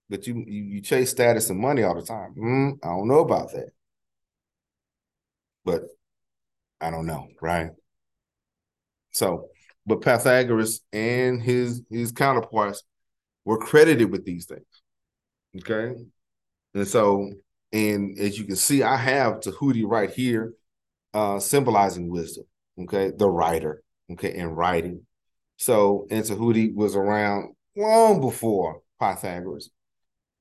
But 0.10 0.27
you, 0.27 0.44
you, 0.48 0.63
you 0.63 0.82
chase 0.82 1.10
status 1.10 1.50
and 1.50 1.60
money 1.60 1.84
all 1.84 1.96
the 1.96 2.01
time. 2.01 2.36
Mm, 2.38 2.77
I 2.84 2.88
don't 2.88 3.08
know 3.08 3.20
about 3.20 3.51
that. 3.53 3.72
But 5.65 5.84
I 6.79 6.91
don't 6.91 7.08
know, 7.08 7.27
right? 7.41 7.72
So, 9.12 9.48
but 9.86 10.01
Pythagoras 10.01 10.82
and 10.94 11.41
his 11.41 11.82
his 11.89 12.12
counterparts 12.12 12.84
were 13.46 13.58
credited 13.58 14.12
with 14.12 14.25
these 14.25 14.46
things. 14.46 14.65
Okay. 15.58 15.96
And 16.75 16.88
so, 16.88 17.32
and 17.74 18.17
as 18.20 18.38
you 18.38 18.46
can 18.46 18.56
see, 18.56 18.84
I 18.84 18.96
have 18.96 19.39
Tahuti 19.39 19.86
right 19.86 20.12
here, 20.12 20.53
uh, 21.13 21.39
symbolizing 21.39 22.10
wisdom. 22.10 22.46
Okay. 22.79 23.12
The 23.17 23.29
writer. 23.29 23.82
Okay. 24.12 24.38
And 24.38 24.56
writing. 24.56 25.07
So, 25.58 26.08
and 26.10 26.24
Tahuti 26.24 26.74
was 26.74 26.96
around 26.96 27.56
long 27.76 28.22
before 28.22 28.82
Pythagoras. 29.00 29.70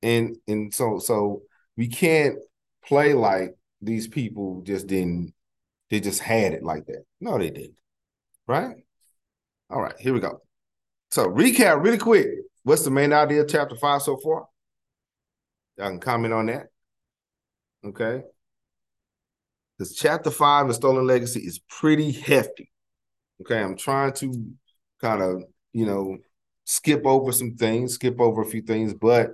And 0.02 0.37
and 0.46 0.73
so 0.73 0.99
so 0.99 1.42
we 1.76 1.88
can't 1.88 2.38
play 2.85 3.14
like 3.14 3.56
these 3.80 4.08
people 4.08 4.62
just 4.62 4.87
didn't 4.87 5.32
they 5.90 6.00
just 6.00 6.20
had 6.20 6.52
it 6.52 6.62
like 6.62 6.87
that. 6.87 7.04
No, 7.20 7.38
they 7.38 7.50
didn't. 7.50 7.76
Right? 8.46 8.76
All 9.70 9.80
right, 9.80 9.94
here 9.99 10.12
we 10.12 10.20
go. 10.20 10.40
So 11.11 11.26
recap 11.26 11.82
really 11.82 11.99
quick. 11.99 12.26
What's 12.62 12.85
the 12.85 12.90
main 12.90 13.12
idea 13.12 13.42
of 13.42 13.49
chapter 13.49 13.76
five 13.76 14.02
so 14.02 14.16
far? 14.16 14.46
Y'all 15.78 15.90
can 15.90 16.00
comment 16.00 16.35
on 16.35 16.46
that. 16.46 16.66
Okay. 17.85 18.23
Because 19.78 19.94
chapter 19.94 20.30
five 20.30 20.68
of 20.68 20.75
Stolen 20.75 21.06
Legacy 21.06 21.40
is 21.40 21.61
pretty 21.68 22.11
hefty. 22.11 22.70
Okay. 23.42 23.61
I'm 23.61 23.76
trying 23.76 24.12
to 24.14 24.52
kind 25.00 25.22
of, 25.22 25.44
you 25.72 25.86
know, 25.86 26.18
skip 26.64 27.06
over 27.06 27.32
some 27.32 27.56
things, 27.56 27.94
skip 27.94 28.20
over 28.20 28.42
a 28.42 28.46
few 28.46 28.62
things, 28.62 28.94
but 28.94 29.30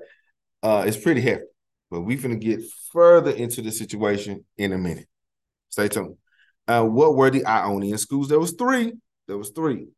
uh 0.62 0.84
it's 0.86 0.96
pretty 0.96 1.20
hefty. 1.20 1.46
But 1.90 2.02
we're 2.02 2.20
gonna 2.20 2.36
get 2.36 2.60
further 2.92 3.30
into 3.30 3.62
the 3.62 3.72
situation 3.72 4.44
in 4.58 4.72
a 4.72 4.78
minute. 4.78 5.06
Stay 5.70 5.88
tuned. 5.88 6.16
Uh, 6.68 6.84
what 6.84 7.16
were 7.16 7.30
the 7.30 7.44
Ionian 7.44 7.98
schools? 7.98 8.28
There 8.28 8.38
was 8.38 8.52
three. 8.52 8.92
There 9.26 9.38
was 9.38 9.50
three. 9.50 9.88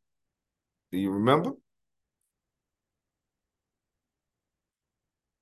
Do 0.90 0.98
you 0.98 1.10
remember? 1.10 1.52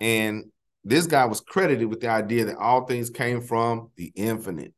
And 0.00 0.50
this 0.84 1.06
guy 1.06 1.26
was 1.26 1.40
credited 1.40 1.88
with 1.88 2.00
the 2.00 2.08
idea 2.08 2.46
that 2.46 2.56
all 2.56 2.86
things 2.86 3.10
came 3.10 3.40
from 3.40 3.90
the 3.96 4.12
infinite. 4.16 4.74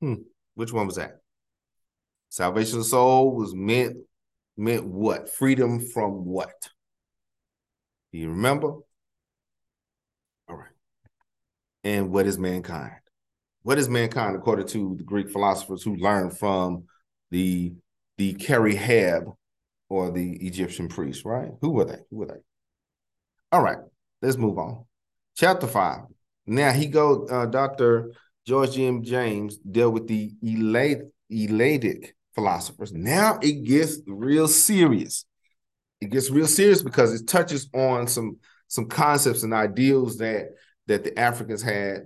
Hmm. 0.00 0.14
Which 0.54 0.72
one 0.72 0.86
was 0.86 0.96
that? 0.96 1.20
Salvation 2.28 2.80
of 2.80 2.86
soul 2.86 3.34
was 3.34 3.54
meant 3.54 3.96
meant 4.56 4.86
what? 4.86 5.32
Freedom 5.32 5.80
from 5.80 6.24
what? 6.24 6.54
Do 8.12 8.18
you 8.18 8.30
remember? 8.30 8.68
All 10.48 10.56
right. 10.56 10.70
And 11.84 12.10
what 12.10 12.26
is 12.26 12.38
mankind? 12.38 12.92
What 13.62 13.78
is 13.78 13.88
mankind 13.88 14.36
according 14.36 14.68
to 14.68 14.96
the 14.96 15.04
Greek 15.04 15.30
philosophers 15.30 15.82
who 15.82 15.96
learned 15.96 16.38
from 16.38 16.84
the 17.30 17.74
the 18.18 18.34
Kari-Heb 18.34 19.24
or 19.88 20.10
the 20.10 20.32
Egyptian 20.36 20.88
priests, 20.88 21.24
right? 21.24 21.50
Who 21.60 21.70
were 21.70 21.84
they? 21.84 21.98
Who 22.10 22.16
were 22.16 22.26
they? 22.26 22.40
All 23.52 23.62
right, 23.62 23.78
let's 24.22 24.36
move 24.36 24.58
on. 24.58 24.84
Chapter 25.36 25.66
five. 25.66 26.00
Now 26.46 26.72
he 26.72 26.86
go. 26.86 27.26
Uh, 27.26 27.46
Doctor 27.46 28.12
George 28.46 28.78
M. 28.78 29.02
James 29.02 29.58
dealt 29.58 29.92
with 29.94 30.06
the 30.06 30.32
elate, 30.42 31.02
Eleatic 31.28 32.15
philosophers. 32.36 32.92
Now 32.92 33.38
it 33.42 33.64
gets 33.64 33.98
real 34.06 34.46
serious. 34.46 35.24
It 36.00 36.10
gets 36.10 36.30
real 36.30 36.46
serious 36.46 36.82
because 36.82 37.18
it 37.18 37.26
touches 37.26 37.68
on 37.74 38.06
some 38.06 38.36
some 38.68 38.86
concepts 38.86 39.42
and 39.42 39.54
ideals 39.54 40.18
that 40.18 40.50
that 40.86 41.02
the 41.02 41.18
Africans 41.18 41.62
had 41.62 42.02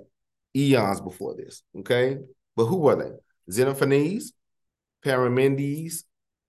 eons 0.56 1.00
before 1.02 1.34
this. 1.36 1.62
Okay, 1.80 2.16
but 2.56 2.66
who 2.66 2.76
were 2.76 2.96
they? 2.96 3.52
Xenophanes, 3.52 4.26
Parmenides, 5.04 6.04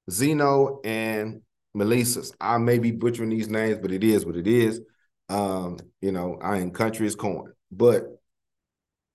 Zeno, 0.09 0.79
and 0.85 1.41
Melissus. 1.75 2.33
I 2.39 2.59
may 2.59 2.77
be 2.77 2.91
butchering 2.91 3.29
these 3.29 3.49
names, 3.49 3.79
but 3.81 3.91
it 3.91 4.03
is 4.03 4.25
what 4.25 4.37
it 4.37 4.47
is. 4.47 4.79
Um, 5.27 5.79
you 6.01 6.11
know, 6.11 6.37
I 6.41 6.57
in 6.57 6.71
country 6.71 7.07
is 7.07 7.15
corn. 7.15 7.53
But 7.71 8.05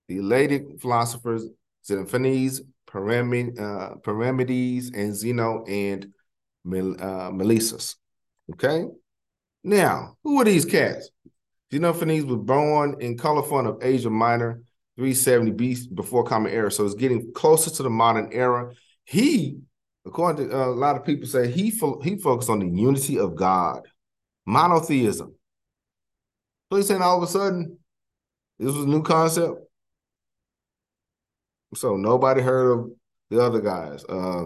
the 0.09 0.17
Eleatic 0.17 0.81
philosophers, 0.81 1.45
Xenophanes, 1.87 2.61
Parmenides, 2.87 3.59
uh, 3.59 3.95
Parmenides, 4.03 4.91
and 4.93 5.15
Zeno 5.15 5.63
and 5.65 6.05
uh, 6.65 7.31
Melissus. 7.31 7.95
Okay. 8.53 8.85
Now, 9.63 10.17
who 10.23 10.39
are 10.41 10.45
these 10.45 10.65
cats? 10.65 11.09
Xenophanes 11.71 12.25
was 12.25 12.37
born 12.37 12.95
in 13.01 13.17
Colophon 13.17 13.67
of 13.67 13.79
Asia 13.81 14.09
Minor, 14.09 14.61
370 14.95 15.51
BC 15.51 15.95
before 15.95 16.23
Common 16.23 16.51
Era. 16.51 16.71
So 16.71 16.85
it's 16.85 16.95
getting 16.95 17.33
closer 17.33 17.69
to 17.69 17.83
the 17.83 17.89
modern 17.89 18.29
era. 18.31 18.73
He, 19.03 19.59
according 20.05 20.49
to 20.49 20.57
uh, 20.57 20.67
a 20.67 20.69
lot 20.69 20.95
of 20.95 21.03
people, 21.03 21.27
say 21.27 21.51
he 21.51 21.71
fo- 21.71 21.99
he 22.01 22.17
focused 22.17 22.49
on 22.49 22.59
the 22.59 22.67
unity 22.67 23.19
of 23.19 23.35
God, 23.35 23.81
monotheism. 24.45 25.35
So 26.71 26.77
he's 26.77 26.87
saying 26.87 27.01
all 27.01 27.17
of 27.17 27.23
a 27.23 27.27
sudden, 27.27 27.77
this 28.59 28.73
was 28.73 28.85
a 28.85 28.89
new 28.89 29.03
concept. 29.03 29.66
So 31.75 31.97
nobody 31.97 32.41
heard 32.41 32.71
of 32.71 32.91
the 33.29 33.41
other 33.43 33.61
guys, 33.61 34.03
uh, 34.05 34.45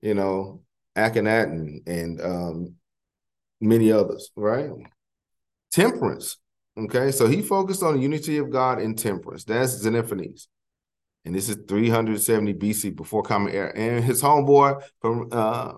you 0.00 0.14
know, 0.14 0.62
Akhenaten 0.96 1.86
and 1.86 2.20
um, 2.20 2.74
many 3.60 3.92
others, 3.92 4.30
right? 4.36 4.70
Temperance. 5.72 6.38
Okay, 6.78 7.10
so 7.10 7.26
he 7.26 7.42
focused 7.42 7.82
on 7.82 7.94
the 7.96 8.00
unity 8.00 8.38
of 8.38 8.50
God 8.50 8.80
and 8.80 8.98
temperance. 8.98 9.44
That's 9.44 9.84
Xenophanes. 9.84 10.46
And 11.24 11.34
this 11.34 11.48
is 11.48 11.58
370 11.68 12.54
BC 12.54 12.96
before 12.96 13.22
Common 13.22 13.52
Era. 13.52 13.72
And 13.74 14.02
his 14.02 14.22
homeboy, 14.22 14.82
uh, 15.32 15.72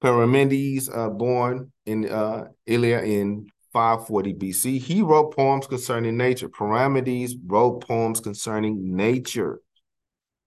Parmenides, 0.00 0.88
uh, 0.88 1.10
born 1.10 1.72
in 1.84 2.08
uh, 2.08 2.44
Elea 2.66 3.02
in 3.02 3.48
540 3.72 4.34
BC. 4.34 4.78
He 4.78 5.02
wrote 5.02 5.34
poems 5.34 5.66
concerning 5.66 6.16
nature. 6.16 6.48
Parmenides 6.48 7.36
wrote 7.46 7.86
poems 7.86 8.20
concerning 8.20 8.96
nature. 8.96 9.60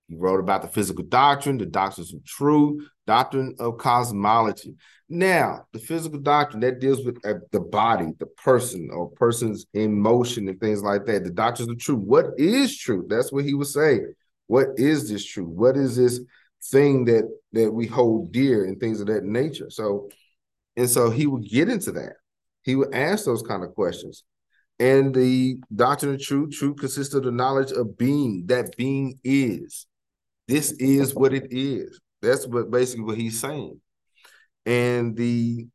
He 0.07 0.15
wrote 0.17 0.39
about 0.41 0.61
the 0.61 0.67
physical 0.67 1.05
doctrine, 1.05 1.57
the 1.57 1.65
doctrines 1.65 2.13
of 2.13 2.23
truth, 2.25 2.85
doctrine 3.07 3.55
of 3.59 3.77
cosmology. 3.77 4.75
Now, 5.07 5.65
the 5.73 5.79
physical 5.79 6.19
doctrine 6.19 6.61
that 6.61 6.79
deals 6.79 7.05
with 7.05 7.17
uh, 7.25 7.35
the 7.51 7.59
body, 7.59 8.11
the 8.19 8.25
person, 8.25 8.89
or 8.91 9.09
person's 9.11 9.65
emotion 9.73 10.47
and 10.47 10.59
things 10.59 10.81
like 10.81 11.05
that. 11.05 11.23
The 11.23 11.31
doctrines 11.31 11.71
of 11.71 11.79
truth. 11.79 11.99
What 11.99 12.27
is 12.37 12.77
truth? 12.77 13.05
That's 13.09 13.31
what 13.31 13.45
he 13.45 13.53
was 13.53 13.73
saying. 13.73 14.13
What 14.47 14.67
is 14.77 15.09
this 15.09 15.25
truth? 15.25 15.47
What 15.47 15.77
is 15.77 15.95
this 15.95 16.19
thing 16.65 17.05
that 17.05 17.29
that 17.53 17.71
we 17.71 17.87
hold 17.87 18.31
dear 18.31 18.65
and 18.65 18.79
things 18.79 19.01
of 19.01 19.07
that 19.07 19.23
nature? 19.23 19.69
So, 19.69 20.09
and 20.75 20.89
so 20.89 21.09
he 21.09 21.27
would 21.27 21.43
get 21.43 21.69
into 21.69 21.91
that. 21.93 22.13
He 22.63 22.75
would 22.75 22.93
ask 22.93 23.25
those 23.25 23.41
kind 23.41 23.63
of 23.63 23.73
questions. 23.73 24.23
And 24.79 25.13
the 25.13 25.57
doctrine 25.73 26.15
of 26.15 26.21
truth, 26.21 26.53
truth 26.53 26.77
consists 26.77 27.13
of 27.13 27.23
the 27.23 27.31
knowledge 27.31 27.71
of 27.71 27.97
being, 27.97 28.45
that 28.47 28.75
being 28.77 29.19
is. 29.23 29.85
This 30.47 30.71
is 30.73 31.13
what 31.13 31.33
it 31.33 31.47
is. 31.51 31.99
That's 32.21 32.47
what 32.47 32.71
basically 32.71 33.03
what 33.03 33.17
he's 33.17 33.39
saying. 33.39 33.79
And 34.65 35.15
the 35.15 35.67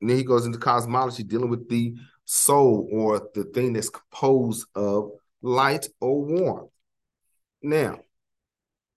and 0.00 0.10
then 0.10 0.16
he 0.16 0.24
goes 0.24 0.46
into 0.46 0.58
cosmology, 0.58 1.22
dealing 1.22 1.48
with 1.48 1.68
the 1.68 1.94
soul 2.24 2.88
or 2.92 3.28
the 3.34 3.44
thing 3.44 3.72
that's 3.72 3.88
composed 3.88 4.66
of 4.74 5.10
light 5.42 5.86
or 6.00 6.24
warmth. 6.24 6.70
Now, 7.62 8.00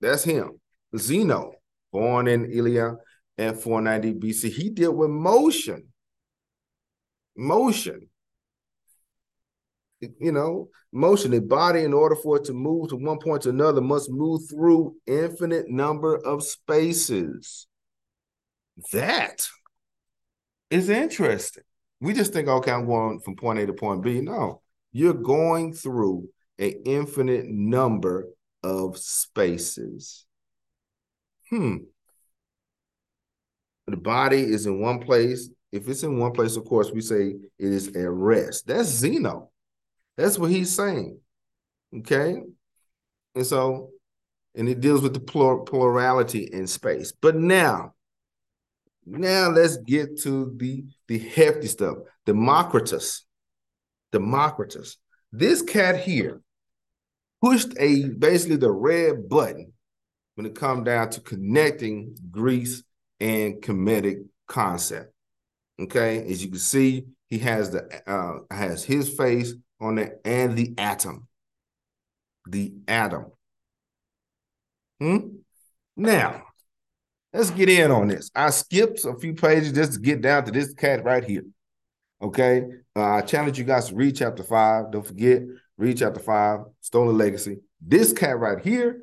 that's 0.01 0.23
him. 0.23 0.59
Zeno, 0.97 1.51
born 1.91 2.27
in 2.27 2.45
Elea 2.51 2.95
at 3.37 3.61
490 3.61 4.19
BC. 4.19 4.51
He 4.51 4.69
dealt 4.69 4.95
with 4.95 5.09
motion. 5.09 5.87
Motion. 7.35 8.09
You 9.99 10.31
know, 10.31 10.69
motion. 10.91 11.31
The 11.31 11.41
body, 11.41 11.83
in 11.83 11.93
order 11.93 12.15
for 12.15 12.37
it 12.37 12.45
to 12.45 12.53
move 12.53 12.89
to 12.89 12.95
one 12.95 13.19
point 13.19 13.43
to 13.43 13.49
another, 13.49 13.81
must 13.81 14.09
move 14.09 14.41
through 14.49 14.95
infinite 15.05 15.69
number 15.69 16.15
of 16.15 16.43
spaces. 16.43 17.67
That 18.91 19.47
is 20.69 20.89
interesting. 20.89 21.63
We 22.01 22.13
just 22.13 22.33
think, 22.33 22.47
okay, 22.47 22.71
I'm 22.71 22.85
going 22.85 23.19
from 23.19 23.35
point 23.35 23.59
A 23.59 23.65
to 23.65 23.73
point 23.73 24.03
B. 24.03 24.21
No, 24.21 24.61
you're 24.91 25.13
going 25.13 25.73
through 25.73 26.29
an 26.57 26.73
infinite 26.85 27.45
number 27.47 28.27
of 28.63 28.97
spaces. 28.97 30.25
Hmm. 31.49 31.77
The 33.87 33.97
body 33.97 34.41
is 34.41 34.65
in 34.65 34.81
one 34.81 34.99
place. 34.99 35.49
If 35.71 35.87
it's 35.87 36.03
in 36.03 36.17
one 36.19 36.31
place, 36.31 36.55
of 36.55 36.65
course, 36.65 36.91
we 36.91 37.01
say 37.01 37.27
it 37.29 37.39
is 37.59 37.89
at 37.89 38.09
rest. 38.09 38.67
That's 38.67 38.89
Zeno. 38.89 39.51
That's 40.17 40.39
what 40.39 40.51
he's 40.51 40.73
saying. 40.73 41.19
Okay. 41.97 42.41
And 43.35 43.45
so, 43.45 43.91
and 44.55 44.69
it 44.69 44.79
deals 44.79 45.01
with 45.01 45.13
the 45.13 45.19
plur- 45.19 45.59
plurality 45.59 46.49
in 46.51 46.67
space. 46.67 47.11
But 47.11 47.35
now, 47.35 47.93
now 49.05 49.49
let's 49.49 49.77
get 49.77 50.19
to 50.21 50.53
the 50.57 50.85
the 51.07 51.19
hefty 51.19 51.67
stuff. 51.67 51.97
Democritus. 52.25 53.25
Democritus. 54.11 54.97
This 55.31 55.61
cat 55.61 55.99
here 55.99 56.41
pushed 57.41 57.73
a 57.77 58.05
basically 58.05 58.55
the 58.55 58.71
red 58.71 59.29
button 59.29 59.73
when 60.35 60.45
it 60.45 60.55
come 60.55 60.83
down 60.83 61.09
to 61.11 61.21
connecting 61.21 62.17
Greece 62.31 62.83
and 63.19 63.55
Kemetic 63.61 64.25
concept. 64.47 65.13
Okay, 65.79 66.25
as 66.31 66.43
you 66.43 66.49
can 66.49 66.59
see, 66.59 67.05
he 67.27 67.39
has 67.39 67.71
the 67.71 68.01
uh, 68.09 68.39
has 68.49 68.83
his 68.83 69.13
face 69.15 69.53
on 69.81 69.97
it 69.97 70.21
and 70.23 70.57
the 70.57 70.73
atom. 70.77 71.27
The 72.47 72.73
atom. 72.87 73.25
Hmm? 75.01 75.17
Now, 75.97 76.43
let's 77.33 77.49
get 77.49 77.69
in 77.69 77.91
on 77.91 78.07
this. 78.07 78.29
I 78.33 78.51
skipped 78.51 79.03
a 79.03 79.15
few 79.15 79.33
pages 79.33 79.73
just 79.73 79.93
to 79.93 79.99
get 79.99 80.21
down 80.21 80.45
to 80.45 80.51
this 80.51 80.73
cat 80.73 81.03
right 81.03 81.23
here. 81.23 81.43
Okay. 82.21 82.63
Uh, 82.95 83.15
I 83.15 83.21
challenge 83.21 83.59
you 83.59 83.65
guys 83.65 83.89
to 83.89 83.95
read 83.95 84.15
chapter 84.15 84.43
five. 84.43 84.91
Don't 84.91 85.05
forget, 85.05 85.41
read 85.77 85.97
chapter 85.97 86.21
five, 86.21 86.61
Stolen 86.79 87.17
Legacy. 87.17 87.57
This 87.81 88.13
cat 88.13 88.39
right 88.39 88.63
here, 88.63 89.01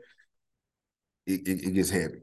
it, 1.27 1.46
it, 1.46 1.66
it 1.66 1.75
gets 1.75 1.90
heavy. 1.90 2.21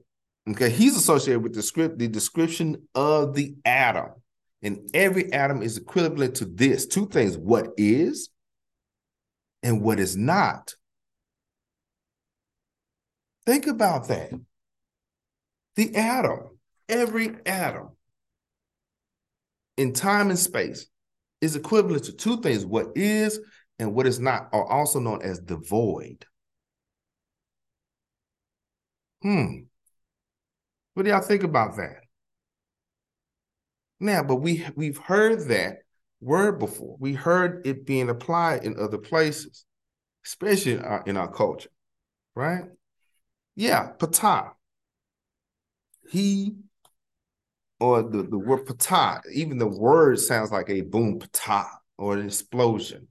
Okay. 0.49 0.69
He's 0.69 0.95
associated 0.95 1.43
with 1.43 1.53
the 1.53 1.61
script, 1.61 1.99
the 1.99 2.07
description 2.07 2.87
of 2.95 3.35
the 3.35 3.55
atom. 3.65 4.11
And 4.61 4.89
every 4.93 5.31
atom 5.31 5.61
is 5.61 5.77
equivalent 5.77 6.35
to 6.35 6.45
this 6.45 6.85
two 6.85 7.07
things 7.07 7.37
what 7.37 7.69
is 7.77 8.29
and 9.63 9.81
what 9.81 9.99
is 9.99 10.17
not. 10.17 10.73
Think 13.45 13.67
about 13.67 14.07
that. 14.09 14.31
The 15.75 15.95
atom, 15.95 16.57
every 16.89 17.35
atom 17.45 17.89
in 19.77 19.93
time 19.93 20.29
and 20.29 20.37
space 20.37 20.87
is 21.39 21.55
equivalent 21.55 22.03
to 22.03 22.11
two 22.11 22.41
things 22.41 22.65
what 22.65 22.87
is 22.95 23.39
and 23.79 23.93
what 23.93 24.05
is 24.05 24.19
not, 24.19 24.49
are 24.51 24.65
also 24.65 24.99
known 24.99 25.21
as 25.21 25.39
the 25.41 25.55
void. 25.55 26.25
Hmm. 29.21 29.68
What 30.93 31.03
do 31.03 31.11
y'all 31.11 31.21
think 31.21 31.43
about 31.43 31.77
that? 31.77 32.01
Now, 33.99 34.23
but 34.23 34.37
we 34.37 34.65
we've 34.75 34.97
heard 34.97 35.47
that 35.49 35.79
word 36.21 36.59
before. 36.59 36.95
We 36.99 37.13
heard 37.13 37.65
it 37.65 37.85
being 37.85 38.09
applied 38.09 38.63
in 38.63 38.79
other 38.79 38.97
places, 38.97 39.65
especially 40.25 40.73
in 40.73 40.81
our, 40.81 41.03
in 41.05 41.17
our 41.17 41.31
culture, 41.31 41.69
right? 42.35 42.63
Yeah, 43.55 43.91
Ptah. 43.97 44.51
He 46.11 46.55
or 47.79 48.03
the, 48.03 48.23
the 48.23 48.37
word 48.37 48.65
Ptah, 48.65 49.21
even 49.33 49.57
the 49.57 49.67
word 49.67 50.19
sounds 50.19 50.51
like 50.51 50.69
a 50.69 50.81
boom 50.81 51.19
patah 51.19 51.69
or 51.97 52.15
an 52.15 52.25
explosion. 52.25 53.07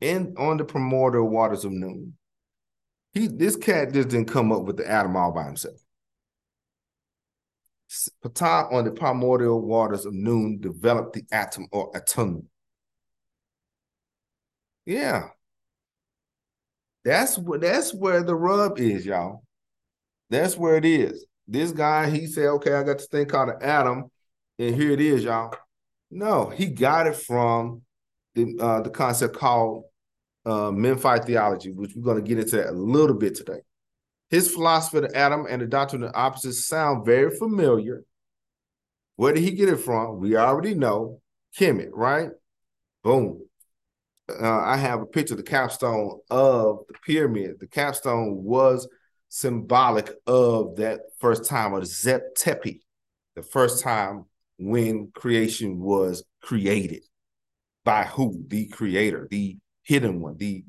In 0.00 0.34
on 0.38 0.56
the 0.56 0.64
primordial 0.64 1.28
waters 1.28 1.64
of 1.64 1.72
Nun. 1.72 2.12
He 3.12 3.26
this 3.26 3.56
cat 3.56 3.92
just 3.92 4.08
didn't 4.08 4.28
come 4.28 4.52
up 4.52 4.62
with 4.62 4.76
the 4.76 4.88
atom 4.88 5.16
all 5.16 5.32
by 5.32 5.44
himself. 5.44 5.80
Ptah 7.88 8.72
on 8.72 8.84
the 8.84 8.90
primordial 8.90 9.60
waters 9.60 10.04
of 10.04 10.12
Nun 10.12 10.58
developed 10.60 11.14
the 11.14 11.24
atom 11.32 11.66
or 11.72 11.94
atom. 11.96 12.48
Yeah. 14.84 15.28
That's 17.04 17.38
what 17.38 17.62
that's 17.62 17.94
where 17.94 18.22
the 18.22 18.34
rub 18.34 18.78
is, 18.78 19.06
y'all. 19.06 19.42
That's 20.30 20.56
where 20.56 20.76
it 20.76 20.84
is. 20.84 21.24
This 21.46 21.72
guy, 21.72 22.10
he 22.10 22.26
said, 22.26 22.46
okay, 22.46 22.74
I 22.74 22.82
got 22.82 22.98
this 22.98 23.06
thing 23.06 23.26
called 23.26 23.48
an 23.48 23.62
atom, 23.62 24.10
and 24.58 24.74
here 24.74 24.90
it 24.90 25.00
is, 25.00 25.24
y'all. 25.24 25.54
No, 26.10 26.50
he 26.50 26.66
got 26.66 27.06
it 27.06 27.16
from 27.16 27.82
the 28.34 28.56
uh, 28.60 28.82
the 28.82 28.90
concept 28.90 29.36
called 29.36 29.84
uh, 30.44 30.70
Memphite 30.70 31.24
theology, 31.24 31.72
which 31.72 31.92
we're 31.94 32.02
going 32.02 32.22
to 32.22 32.28
get 32.28 32.38
into 32.38 32.56
that 32.56 32.68
a 32.68 32.72
little 32.72 33.16
bit 33.16 33.34
today. 33.34 33.60
His 34.30 34.50
philosophy 34.52 34.98
of 34.98 35.04
atom 35.14 35.46
and 35.48 35.62
the 35.62 35.66
doctrine 35.66 36.02
of 36.02 36.12
the 36.12 36.18
opposites 36.18 36.66
sound 36.66 37.06
very 37.06 37.36
familiar. 37.36 38.04
Where 39.16 39.32
did 39.32 39.42
he 39.42 39.52
get 39.52 39.68
it 39.68 39.80
from? 39.80 40.20
We 40.20 40.36
already 40.36 40.74
know. 40.74 41.20
Kemet, 41.58 41.90
right? 41.92 42.28
Boom. 43.02 43.40
Uh, 44.28 44.60
I 44.60 44.76
have 44.76 45.00
a 45.00 45.06
picture 45.06 45.34
of 45.34 45.38
the 45.38 45.44
capstone 45.44 46.20
of 46.30 46.80
the 46.88 46.94
pyramid. 47.06 47.58
The 47.58 47.66
capstone 47.66 48.42
was 48.44 48.86
symbolic 49.28 50.10
of 50.26 50.76
that 50.76 51.00
first 51.18 51.46
time 51.46 51.72
of 51.74 51.86
Zep 51.86 52.34
Tepi, 52.36 52.80
the 53.34 53.42
first 53.42 53.82
time 53.82 54.26
when 54.58 55.10
creation 55.14 55.80
was 55.80 56.24
created 56.42 57.02
by 57.84 58.04
who? 58.04 58.44
The 58.48 58.66
creator, 58.66 59.26
the 59.30 59.56
hidden 59.82 60.20
one, 60.20 60.36
the 60.36 60.64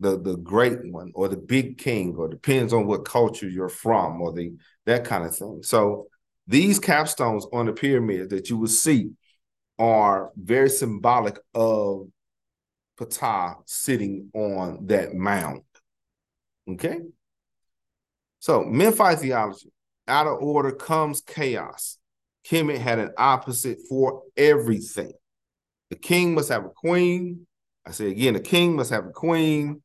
the 0.00 0.20
the 0.20 0.36
great 0.36 0.78
one, 0.92 1.12
or 1.14 1.28
the 1.28 1.36
big 1.36 1.78
king, 1.78 2.14
or 2.16 2.28
depends 2.28 2.72
on 2.72 2.86
what 2.86 3.04
culture 3.04 3.48
you're 3.48 3.68
from, 3.68 4.20
or 4.20 4.32
the 4.32 4.52
that 4.86 5.04
kind 5.04 5.24
of 5.24 5.36
thing. 5.36 5.62
So 5.62 6.08
these 6.46 6.78
capstones 6.80 7.44
on 7.52 7.66
the 7.66 7.72
pyramid 7.72 8.30
that 8.30 8.50
you 8.50 8.58
will 8.58 8.68
see 8.68 9.10
are 9.78 10.30
very 10.36 10.68
symbolic 10.68 11.38
of 11.54 12.08
Ptah 12.98 13.56
sitting 13.66 14.30
on 14.34 14.86
that 14.86 15.14
mound. 15.14 15.62
Okay. 16.68 17.00
So 18.38 18.62
Memphite 18.62 19.20
theology, 19.20 19.72
out 20.06 20.26
of 20.26 20.42
order 20.42 20.72
comes 20.72 21.20
chaos. 21.20 21.98
Kemet 22.46 22.78
had 22.78 22.98
an 22.98 23.10
opposite 23.16 23.78
for 23.88 24.22
everything. 24.36 25.12
The 25.90 25.96
king 25.96 26.34
must 26.34 26.50
have 26.50 26.64
a 26.64 26.68
queen. 26.68 27.46
I 27.86 27.92
say 27.92 28.10
again, 28.10 28.34
the 28.34 28.40
king 28.40 28.76
must 28.76 28.90
have 28.90 29.06
a 29.06 29.10
queen. 29.10 29.82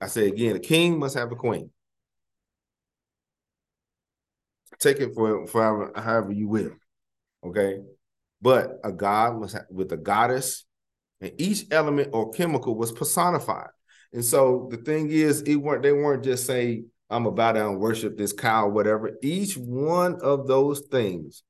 I 0.00 0.06
say 0.06 0.28
again, 0.28 0.56
a 0.56 0.60
king 0.60 0.98
must 0.98 1.16
have 1.16 1.32
a 1.32 1.36
queen. 1.36 1.70
Take 4.78 5.00
it 5.00 5.14
for, 5.14 5.46
for 5.46 5.92
however, 5.96 6.32
you 6.32 6.48
will. 6.48 6.72
Okay. 7.44 7.80
But 8.40 8.78
a 8.84 8.92
god 8.92 9.40
must 9.40 9.54
have 9.54 9.66
with 9.70 9.90
a 9.92 9.96
goddess, 9.96 10.64
and 11.20 11.32
each 11.38 11.64
element 11.72 12.10
or 12.12 12.30
chemical 12.30 12.76
was 12.76 12.92
personified. 12.92 13.70
And 14.12 14.24
so 14.24 14.68
the 14.70 14.76
thing 14.76 15.10
is, 15.10 15.42
it 15.42 15.56
weren't 15.56 15.82
they 15.82 15.92
weren't 15.92 16.22
just 16.22 16.46
say, 16.46 16.84
I'm 17.10 17.26
about 17.26 17.52
to 17.52 17.72
worship 17.72 18.16
this 18.16 18.32
cow, 18.32 18.68
whatever. 18.68 19.18
Each 19.22 19.56
one 19.56 20.20
of 20.22 20.46
those 20.46 20.80
things 20.90 21.42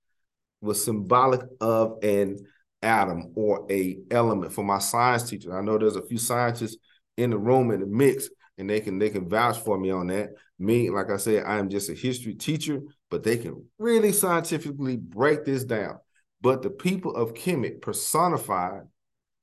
was 0.60 0.82
symbolic 0.82 1.42
of 1.60 1.98
an 2.02 2.38
atom 2.82 3.32
or 3.34 3.66
a 3.70 3.98
element 4.10 4.52
for 4.52 4.64
my 4.64 4.78
science 4.78 5.28
teacher. 5.28 5.56
I 5.56 5.62
know 5.62 5.78
there's 5.78 5.96
a 5.96 6.06
few 6.06 6.18
scientists 6.18 6.76
in 7.16 7.30
the 7.30 7.38
room 7.38 7.70
in 7.70 7.80
the 7.80 7.86
mix, 7.86 8.28
and 8.58 8.68
they 8.68 8.80
can 8.80 8.98
they 8.98 9.10
can 9.10 9.28
vouch 9.28 9.58
for 9.58 9.78
me 9.78 9.90
on 9.90 10.08
that. 10.08 10.30
Me, 10.58 10.90
like 10.90 11.10
I 11.10 11.16
said, 11.16 11.44
I 11.44 11.58
am 11.58 11.68
just 11.68 11.88
a 11.88 11.94
history 11.94 12.34
teacher, 12.34 12.80
but 13.10 13.22
they 13.22 13.36
can 13.36 13.64
really 13.78 14.12
scientifically 14.12 14.96
break 14.96 15.44
this 15.44 15.64
down. 15.64 15.98
But 16.40 16.62
the 16.62 16.70
people 16.70 17.14
of 17.14 17.34
Kemet 17.34 17.80
personified 17.80 18.82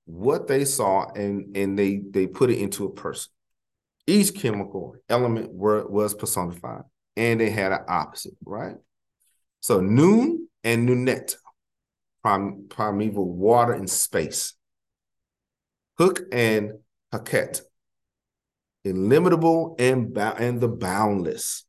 what 0.06 0.48
they 0.48 0.66
saw 0.66 1.12
and 1.14 1.56
and 1.56 1.78
they 1.78 2.02
they 2.10 2.28
put 2.28 2.50
it 2.50 2.60
into 2.60 2.86
a 2.86 2.94
person. 2.94 3.32
Each 4.08 4.36
chemical 4.36 4.96
element 5.10 5.52
were, 5.52 5.88
was 5.88 6.14
personified, 6.14 6.84
and 7.18 7.40
they 7.40 7.50
had 7.50 7.72
an 7.72 7.86
opposite, 7.88 8.36
right? 8.46 8.76
So 9.62 9.82
Nun 9.82 10.48
and 10.64 10.88
Nunet 10.88 11.36
prim, 12.26 12.66
primeval 12.70 13.32
water 13.32 13.74
and 13.74 13.90
space. 13.90 14.54
Hook 15.98 16.22
and 16.32 16.74
Haket, 17.12 17.62
illimitable 18.86 19.76
and, 19.80 20.18
and 20.18 20.62
the 20.62 20.68
boundless. 20.68 21.66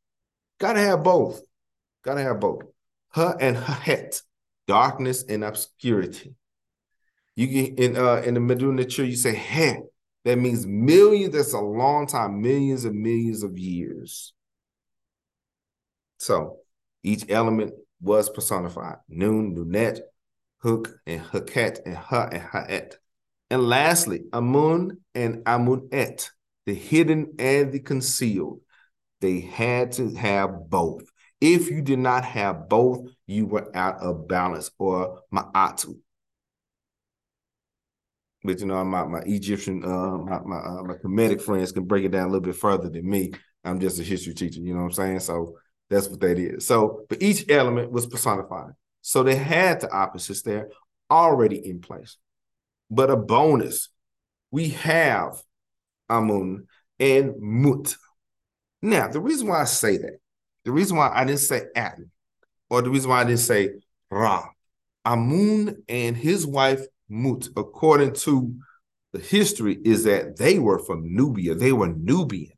Gotta 0.59 0.81
have 0.81 1.03
both. 1.03 1.41
Gotta 2.03 2.23
have 2.23 2.41
both. 2.41 2.63
Ha 3.11 3.35
and 3.41 3.57
Hahet, 3.57 4.23
darkness 4.67 5.25
and 5.25 5.43
obscurity. 5.43 6.35
You 7.35 7.47
get 7.47 7.79
in 7.79 7.97
uh 7.97 8.23
in 8.25 8.35
the 8.35 8.41
middle 8.41 8.79
of 8.79 8.89
tree, 8.89 9.09
you 9.09 9.17
say 9.17 9.35
he. 9.35 9.75
That 10.25 10.39
means 10.39 10.67
millions. 10.67 11.35
That's 11.35 11.53
a 11.53 11.61
long 11.61 12.07
time, 12.07 12.41
millions 12.41 12.85
and 12.85 13.01
millions 13.01 13.43
of 13.43 13.59
years. 13.59 14.33
So 16.19 16.59
each 17.03 17.25
element 17.29 17.75
was 18.01 18.29
personified. 18.31 18.97
Nun, 19.09 19.55
Nunet, 19.55 20.01
Hook 20.59 20.99
and 21.07 21.21
Haket 21.21 21.81
and 21.87 21.97
Ha 21.97 22.29
and 22.33 22.43
Haet. 22.43 22.95
And 23.51 23.63
lastly, 23.69 24.25
Amun 24.33 24.99
and 25.15 25.45
Amunet, 25.45 26.31
the 26.67 26.75
hidden 26.75 27.35
and 27.39 27.73
the 27.73 27.81
concealed. 27.81 28.61
They 29.21 29.41
had 29.41 29.93
to 29.93 30.15
have 30.15 30.69
both. 30.69 31.05
If 31.41 31.71
you 31.71 31.83
did 31.83 31.99
not 31.99 32.25
have 32.25 32.69
both, 32.69 33.07
you 33.27 33.47
were 33.47 33.75
out 33.75 34.01
of 34.01 34.29
balance 34.29 34.71
or 34.79 35.23
ma'atu. 35.33 35.99
But 38.45 38.61
you 38.61 38.67
know, 38.67 38.85
my 38.85 39.05
my 39.05 39.21
Egyptian, 39.21 39.85
uh, 39.85 40.19
my 40.19 40.41
my, 40.41 40.57
uh, 40.57 40.83
my 40.83 40.95
Kemetic 40.95 41.41
friends 41.43 41.73
can 41.73 41.85
break 41.85 42.05
it 42.05 42.11
down 42.11 42.25
a 42.25 42.27
little 42.27 42.41
bit 42.41 42.57
further 42.57 42.89
than 42.89 43.09
me. 43.09 43.33
I'm 43.65 43.81
just 43.81 43.99
a 43.99 44.05
history 44.05 44.35
teacher, 44.35 44.61
you 44.61 44.75
know 44.75 44.81
what 44.81 44.87
I'm 44.87 44.93
saying? 44.93 45.21
So 45.21 45.59
that's 45.91 46.09
what 46.09 46.21
that 46.21 46.39
is. 46.39 46.67
So, 46.67 47.05
but 47.09 47.23
each 47.23 47.49
element 47.49 47.91
was 47.91 48.07
personified. 48.07 48.73
So 49.03 49.23
they 49.23 49.35
had 49.35 49.81
the 49.81 49.91
opposites 49.91 50.43
there 50.43 50.69
already 51.11 51.69
in 51.69 51.81
place. 51.81 52.17
But 52.91 53.11
a 53.11 53.17
bonus, 53.17 53.89
we 54.51 54.71
have 54.71 55.43
Amun 56.09 56.67
and 56.99 57.35
Mut. 57.41 57.97
Now, 58.83 59.09
the 59.09 59.21
reason 59.21 59.49
why 59.49 59.63
I 59.63 59.65
say 59.65 59.97
that, 59.99 60.19
the 60.65 60.73
reason 60.73 60.97
why 60.97 61.11
I 61.13 61.25
didn't 61.25 61.41
say 61.41 61.63
Aten, 61.77 62.11
or 62.71 62.83
the 62.83 62.91
reason 62.91 63.11
why 63.11 63.21
I 63.21 63.25
didn't 63.25 63.41
say 63.41 63.71
Ra, 64.11 64.49
Amun 65.05 65.83
and 65.89 66.17
his 66.17 66.47
wife 66.47 66.83
Mut, 67.09 67.49
according 67.57 68.15
to 68.15 68.55
the 69.13 69.21
history, 69.21 69.79
is 69.85 70.05
that 70.05 70.37
they 70.37 70.59
were 70.59 70.79
from 70.79 71.15
Nubia. 71.15 71.55
They 71.55 71.73
were 71.73 71.89
Nubian 71.89 72.57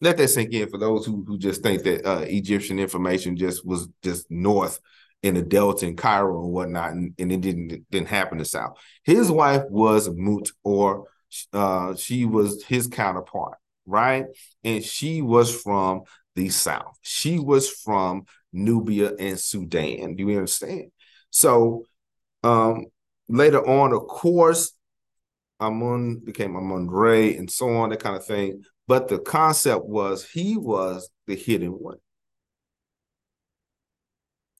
let 0.00 0.16
that 0.16 0.28
sink 0.28 0.52
in 0.52 0.68
for 0.68 0.78
those 0.78 1.06
who 1.06 1.24
who 1.26 1.38
just 1.38 1.62
think 1.62 1.82
that 1.82 2.06
uh, 2.06 2.20
Egyptian 2.20 2.78
information 2.78 3.36
just 3.36 3.66
was 3.66 3.88
just 4.02 4.30
north 4.30 4.80
in 5.22 5.34
the 5.34 5.42
Delta 5.42 5.86
and 5.86 5.98
Cairo 5.98 6.44
and 6.44 6.52
whatnot, 6.52 6.92
and, 6.92 7.14
and 7.18 7.32
it 7.32 7.40
didn't 7.40 7.90
didn't 7.90 8.08
happen 8.08 8.38
to 8.38 8.44
South. 8.44 8.78
His 9.04 9.30
wife 9.30 9.62
was 9.68 10.08
Mut, 10.14 10.50
or 10.62 11.08
uh, 11.52 11.96
she 11.96 12.24
was 12.24 12.64
his 12.64 12.86
counterpart, 12.86 13.58
right? 13.86 14.26
And 14.64 14.84
she 14.84 15.22
was 15.22 15.54
from 15.60 16.02
the 16.36 16.48
South. 16.50 16.96
She 17.02 17.38
was 17.38 17.68
from 17.70 18.26
Nubia 18.52 19.12
and 19.18 19.38
Sudan. 19.38 20.14
Do 20.14 20.28
you 20.28 20.36
understand? 20.36 20.92
So 21.30 21.84
um, 22.42 22.86
later 23.28 23.66
on, 23.66 23.92
of 23.92 24.06
course, 24.06 24.72
Amun 25.60 26.20
became 26.24 26.56
Amun 26.56 26.88
Ray 26.88 27.36
and 27.36 27.50
so 27.50 27.68
on, 27.68 27.90
that 27.90 28.00
kind 28.00 28.16
of 28.16 28.24
thing. 28.24 28.62
But 28.86 29.08
the 29.08 29.18
concept 29.18 29.84
was 29.84 30.24
he 30.24 30.56
was 30.56 31.10
the 31.26 31.34
hidden 31.34 31.72
one. 31.72 31.98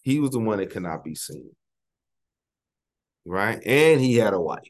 He 0.09 0.21
was 0.21 0.31
the 0.31 0.39
one 0.39 0.57
that 0.57 0.71
cannot 0.71 1.05
be 1.05 1.15
seen. 1.15 1.51
Right? 3.27 3.61
And 3.67 4.01
he 4.01 4.15
had 4.15 4.33
a 4.33 4.41
wife. 4.41 4.63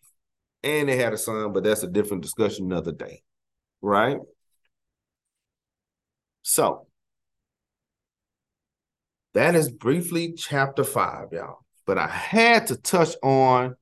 And 0.65 0.89
they 0.89 0.97
had 0.97 1.13
a 1.13 1.17
son, 1.17 1.53
but 1.53 1.63
that's 1.63 1.85
a 1.85 1.87
different 1.87 2.25
discussion 2.25 2.65
another 2.65 2.91
day. 2.91 3.23
Right? 3.81 4.19
So 6.43 6.89
that 9.35 9.55
is 9.55 9.71
briefly 9.71 10.33
chapter 10.37 10.83
five, 10.83 11.29
y'all. 11.31 11.59
But 11.87 11.99
I 11.99 12.09
had 12.09 12.67
to 12.67 12.77
touch 12.77 13.15
on 13.23 13.77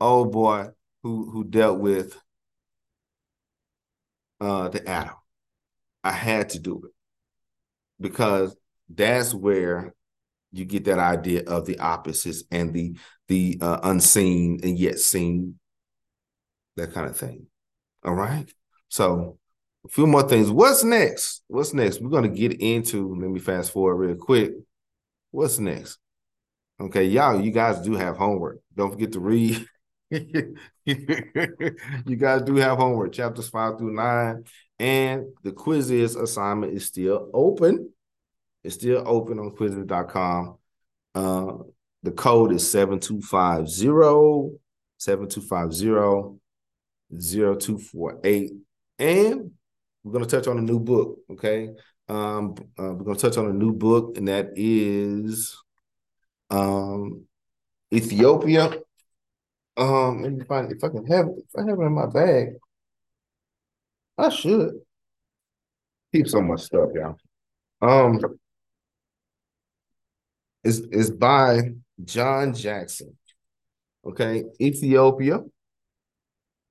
oh 0.00 0.24
boy 0.24 0.68
who 1.02 1.32
who 1.32 1.42
dealt 1.42 1.80
with 1.80 2.16
uh, 4.40 4.68
the 4.68 4.88
atom. 4.88 5.16
I 6.04 6.12
had 6.12 6.50
to 6.50 6.60
do 6.60 6.82
it 6.84 6.92
because 8.00 8.56
that's 8.88 9.34
where 9.34 9.94
you 10.52 10.64
get 10.64 10.84
that 10.84 10.98
idea 10.98 11.42
of 11.46 11.66
the 11.66 11.78
opposites 11.78 12.44
and 12.50 12.72
the 12.72 12.96
the 13.28 13.58
uh, 13.60 13.80
unseen 13.84 14.60
and 14.62 14.78
yet 14.78 14.98
seen, 14.98 15.58
that 16.76 16.92
kind 16.92 17.06
of 17.06 17.16
thing. 17.16 17.46
All 18.04 18.14
right. 18.14 18.50
So 18.88 19.38
a 19.84 19.88
few 19.88 20.06
more 20.06 20.28
things. 20.28 20.50
What's 20.50 20.82
next? 20.82 21.42
What's 21.46 21.72
next? 21.72 22.00
We're 22.00 22.10
gonna 22.10 22.28
get 22.28 22.60
into. 22.60 23.14
Let 23.14 23.30
me 23.30 23.40
fast 23.40 23.72
forward 23.72 23.96
real 23.96 24.16
quick. 24.16 24.52
What's 25.30 25.58
next? 25.58 25.98
Okay, 26.80 27.04
y'all, 27.04 27.40
you 27.40 27.52
guys 27.52 27.80
do 27.80 27.94
have 27.94 28.16
homework. 28.16 28.60
Don't 28.74 28.90
forget 28.90 29.12
to 29.12 29.20
read 29.20 29.66
you 30.10 30.56
guys 32.18 32.42
do 32.42 32.56
have 32.56 32.78
homework, 32.78 33.12
chapters 33.12 33.48
five 33.48 33.78
through 33.78 33.94
nine. 33.94 34.44
And 34.78 35.26
the 35.44 35.52
Quizizz 35.52 36.20
assignment 36.20 36.74
is 36.74 36.86
still 36.86 37.30
open. 37.32 37.92
It's 38.62 38.74
still 38.74 39.02
open 39.06 39.38
on 39.38 39.50
quizizz.com. 39.52 40.56
Uh, 41.14 41.52
the 42.02 42.10
code 42.12 42.52
is 42.52 42.70
7250 42.70 44.58
7250 44.98 46.38
0248. 47.10 48.52
And 48.98 49.50
we're 50.02 50.12
going 50.12 50.24
to 50.24 50.30
touch 50.30 50.46
on 50.46 50.58
a 50.58 50.62
new 50.62 50.78
book. 50.78 51.18
Okay. 51.30 51.70
Um, 52.08 52.54
uh, 52.78 52.92
we're 52.92 53.04
going 53.04 53.16
to 53.16 53.22
touch 53.22 53.38
on 53.38 53.46
a 53.46 53.52
new 53.52 53.72
book, 53.72 54.16
and 54.16 54.26
that 54.28 54.50
is 54.56 55.56
um, 56.50 57.24
Ethiopia. 57.92 58.72
Um, 59.76 60.22
let 60.22 60.32
me 60.32 60.44
find 60.44 60.72
if 60.72 60.82
I 60.82 60.88
can 60.88 61.06
have. 61.06 61.28
If 61.28 61.44
I 61.56 61.62
have 61.68 61.78
it 61.78 61.82
in 61.82 61.92
my 61.92 62.06
bag, 62.06 62.48
I 64.18 64.28
should 64.28 64.72
keep 66.12 66.26
so 66.28 66.42
much 66.42 66.62
stuff, 66.62 66.90
y'all. 66.94 67.16
Um, 67.80 68.20
it's, 70.64 70.78
it's 70.90 71.10
by 71.10 71.60
John 72.04 72.54
Jackson. 72.54 73.16
Okay, 74.04 74.44
Ethiopia. 74.60 75.40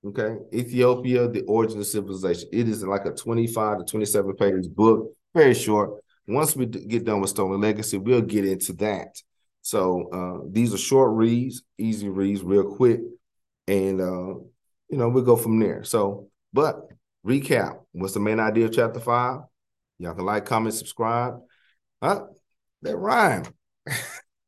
Okay, 0.06 0.38
Ethiopia, 0.54 1.28
the 1.28 1.42
origin 1.42 1.80
of 1.80 1.86
civilization. 1.86 2.50
It 2.52 2.70
is 2.70 2.84
like 2.84 3.06
a 3.06 3.12
25 3.12 3.80
to 3.80 3.84
27 3.84 4.36
page 4.36 4.70
book, 4.70 5.12
very 5.34 5.54
short. 5.54 6.02
Once 6.26 6.56
we 6.56 6.66
get 6.66 7.04
done 7.04 7.20
with 7.20 7.32
Stolen 7.32 7.60
Legacy, 7.60 7.98
we'll 7.98 8.22
get 8.22 8.46
into 8.46 8.74
that. 8.74 9.16
So 9.62 10.10
uh, 10.14 10.48
these 10.50 10.74
are 10.74 10.78
short 10.78 11.16
reads, 11.16 11.64
easy 11.78 12.08
reads, 12.08 12.44
real 12.44 12.76
quick, 12.76 13.02
and 13.68 14.00
uh, 14.00 14.36
you 14.90 14.98
know 14.98 15.10
we'll 15.10 15.24
go 15.24 15.36
from 15.36 15.60
there. 15.60 15.84
So, 15.84 16.30
but 16.54 16.88
recap: 17.26 17.80
what's 17.92 18.14
the 18.14 18.20
main 18.22 18.40
idea 18.40 18.66
of 18.66 18.72
chapter 18.72 19.00
five? 19.00 19.42
Y'all 19.98 20.16
can 20.16 20.26
like, 20.26 20.46
comment, 20.46 20.76
subscribe. 20.76 21.40
Huh? 22.02 22.22
That 22.84 22.96
rhyme. 22.96 23.44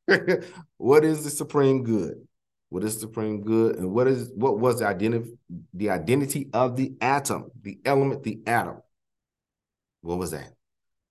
what 0.78 1.06
is 1.06 1.24
the 1.24 1.30
supreme 1.30 1.84
good? 1.84 2.28
What 2.70 2.84
is 2.84 3.00
supreme 3.00 3.42
good? 3.42 3.76
And 3.76 3.92
what 3.92 4.08
is 4.08 4.32
what 4.34 4.60
was 4.60 4.80
the 4.80 4.88
identity 4.88 5.32
the 5.74 5.90
identity 5.90 6.50
of 6.54 6.76
the 6.76 6.94
atom, 7.02 7.52
the 7.62 7.80
element, 7.86 8.24
the 8.24 8.40
atom? 8.48 8.82
What 10.02 10.18
was 10.18 10.32
that? 10.32 10.54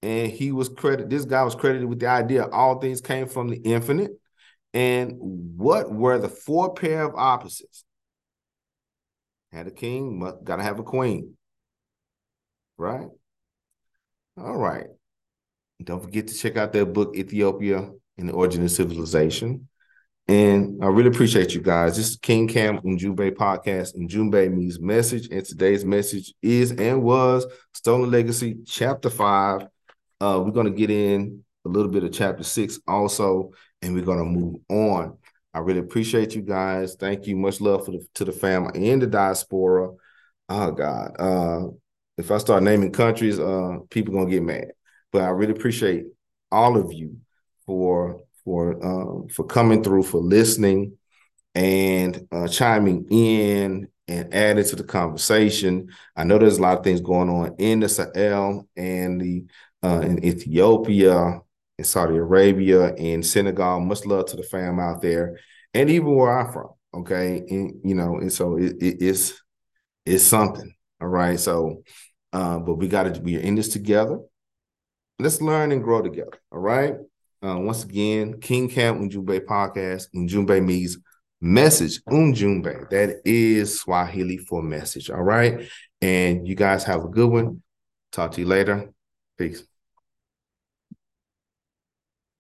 And 0.03 0.31
he 0.31 0.53
was 0.53 0.69
credited, 0.69 1.11
this 1.11 1.27
guy 1.27 1.43
was 1.43 1.55
credited 1.55 1.89
with 1.89 2.01
the 2.01 2.07
idea 2.07 2.49
all 2.49 2.81
things 2.81 3.01
came 3.01 3.27
from 3.29 3.49
the 3.49 3.57
infinite. 3.59 4.13
And 4.73 5.17
what 5.19 5.93
were 5.93 6.19
the 6.19 6.29
four 6.29 6.73
pair 6.75 7.03
of 7.05 7.15
opposites? 7.15 7.85
Had 9.53 9.67
a 9.67 9.71
king, 9.71 10.19
gotta 10.45 10.63
have 10.63 10.79
a 10.79 10.83
queen. 10.85 11.37
Right? 12.79 13.09
All 14.39 14.57
right. 14.57 14.87
Don't 15.83 16.03
forget 16.03 16.29
to 16.29 16.35
check 16.35 16.57
out 16.57 16.73
that 16.73 16.93
book, 16.93 17.17
Ethiopia 17.17 17.91
and 18.21 18.29
the 18.29 18.35
Origin 18.35 18.63
of 18.63 18.71
Civilization. 18.71 19.67
And 20.29 20.79
I 20.85 20.87
really 20.87 21.09
appreciate 21.09 21.55
you 21.55 21.61
guys. 21.61 21.97
This 21.97 22.11
is 22.11 22.17
King 22.17 22.47
Cam 22.47 22.79
Ujumbe 22.79 23.33
podcast, 23.33 23.97
Ujumbe 23.97 24.53
means 24.53 24.79
message. 24.79 25.29
And 25.29 25.45
today's 25.45 25.85
message 25.85 26.33
is 26.41 26.71
and 26.71 27.03
was 27.03 27.47
Stolen 27.75 28.11
Legacy, 28.11 28.59
Chapter 28.65 29.11
5. 29.11 29.63
Uh, 30.21 30.43
we're 30.45 30.53
going 30.53 30.67
to 30.67 30.73
get 30.73 30.91
in 30.91 31.43
a 31.65 31.69
little 31.69 31.91
bit 31.91 32.05
of 32.05 32.13
Chapter 32.13 32.45
6 32.45 32.79
also, 32.87 33.51
and 33.83 33.95
we're 33.95 34.05
going 34.05 34.19
to 34.19 34.25
move 34.25 34.57
on. 34.69 35.19
I 35.53 35.59
really 35.59 35.81
appreciate 35.81 36.37
you 36.37 36.43
guys. 36.43 36.95
Thank 36.95 37.27
you. 37.27 37.37
Much 37.37 37.61
love 37.61 37.85
for 37.85 37.93
the, 37.93 38.07
to 38.15 38.25
the 38.25 38.33
family 38.33 38.93
and 38.93 39.03
the 39.03 39.09
diaspora. 39.09 39.91
Oh, 40.49 40.71
God. 40.71 41.17
Uh, 41.19 41.69
if 42.19 42.31
I 42.31 42.39
start 42.39 42.63
naming 42.63 42.93
countries, 42.93 43.41
uh, 43.41 43.79
people 43.89 44.13
going 44.13 44.27
to 44.27 44.33
get 44.33 44.45
mad. 44.45 44.73
But 45.11 45.23
I 45.23 45.31
really 45.31 45.53
appreciate 45.53 46.05
all 46.53 46.77
of 46.77 46.93
you 46.93 47.17
for 47.71 48.21
for 48.45 48.85
um, 48.85 49.29
for 49.29 49.45
coming 49.45 49.85
through, 49.85 50.03
for 50.03 50.19
listening, 50.19 50.99
and 51.55 52.27
uh, 52.33 52.49
chiming 52.49 53.07
in 53.13 53.87
and 54.09 54.35
adding 54.35 54.65
to 54.65 54.75
the 54.75 54.83
conversation. 54.83 55.89
I 56.17 56.25
know 56.25 56.37
there's 56.37 56.59
a 56.59 56.63
lot 56.63 56.79
of 56.79 56.83
things 56.83 57.01
going 57.01 57.29
on 57.29 57.55
in 57.59 57.79
the 57.79 57.89
Sahel 57.89 58.69
and 58.77 59.21
the 59.21 59.45
uh, 59.85 60.01
in 60.01 60.25
Ethiopia, 60.25 61.39
in 61.79 61.85
Saudi 61.85 62.17
Arabia, 62.17 62.93
in 62.97 63.23
Senegal. 63.23 63.79
Much 63.79 64.05
love 64.05 64.27
to 64.27 64.37
the 64.37 64.43
fam 64.43 64.81
out 64.81 65.01
there, 65.01 65.39
and 65.73 65.89
even 65.89 66.13
where 66.13 66.37
I'm 66.37 66.53
from. 66.53 66.71
Okay, 66.93 67.45
and 67.49 67.81
you 67.85 67.95
know, 67.95 68.17
and 68.19 68.33
so 68.33 68.57
it, 68.57 68.83
it, 68.83 68.97
it's 69.01 69.41
it's 70.05 70.25
something. 70.25 70.75
All 71.01 71.07
right, 71.07 71.39
so 71.39 71.85
uh, 72.33 72.59
but 72.59 72.75
we 72.75 72.89
got 72.89 73.15
to 73.15 73.21
we 73.21 73.37
are 73.37 73.41
in 73.41 73.55
this 73.55 73.69
together. 73.69 74.19
Let's 75.21 75.41
learn 75.41 75.71
and 75.71 75.85
grow 75.85 76.03
together. 76.03 76.41
All 76.51 76.59
right. 76.59 76.95
Uh, 77.43 77.59
once 77.59 77.85
again, 77.85 78.39
King 78.41 78.69
Cam 78.69 79.09
Ujumbe 79.09 79.41
podcast. 79.41 80.09
Ujumbe 80.15 80.65
means 80.65 80.99
message. 81.41 82.03
Ujumbe. 82.05 82.89
That 82.91 83.21
is 83.25 83.81
Swahili 83.81 84.39
for 84.39 84.63
message. 84.63 85.11
All 85.11 85.23
right. 85.23 85.69
And 86.03 86.47
you 86.47 86.55
guys 86.55 86.85
have 86.85 87.05
a 87.05 87.09
good 87.09 87.31
one. 87.31 87.63
Talk 88.13 88.33
to 88.33 88.41
you 88.41 88.47
later. 88.47 88.91
Peace. 89.39 89.70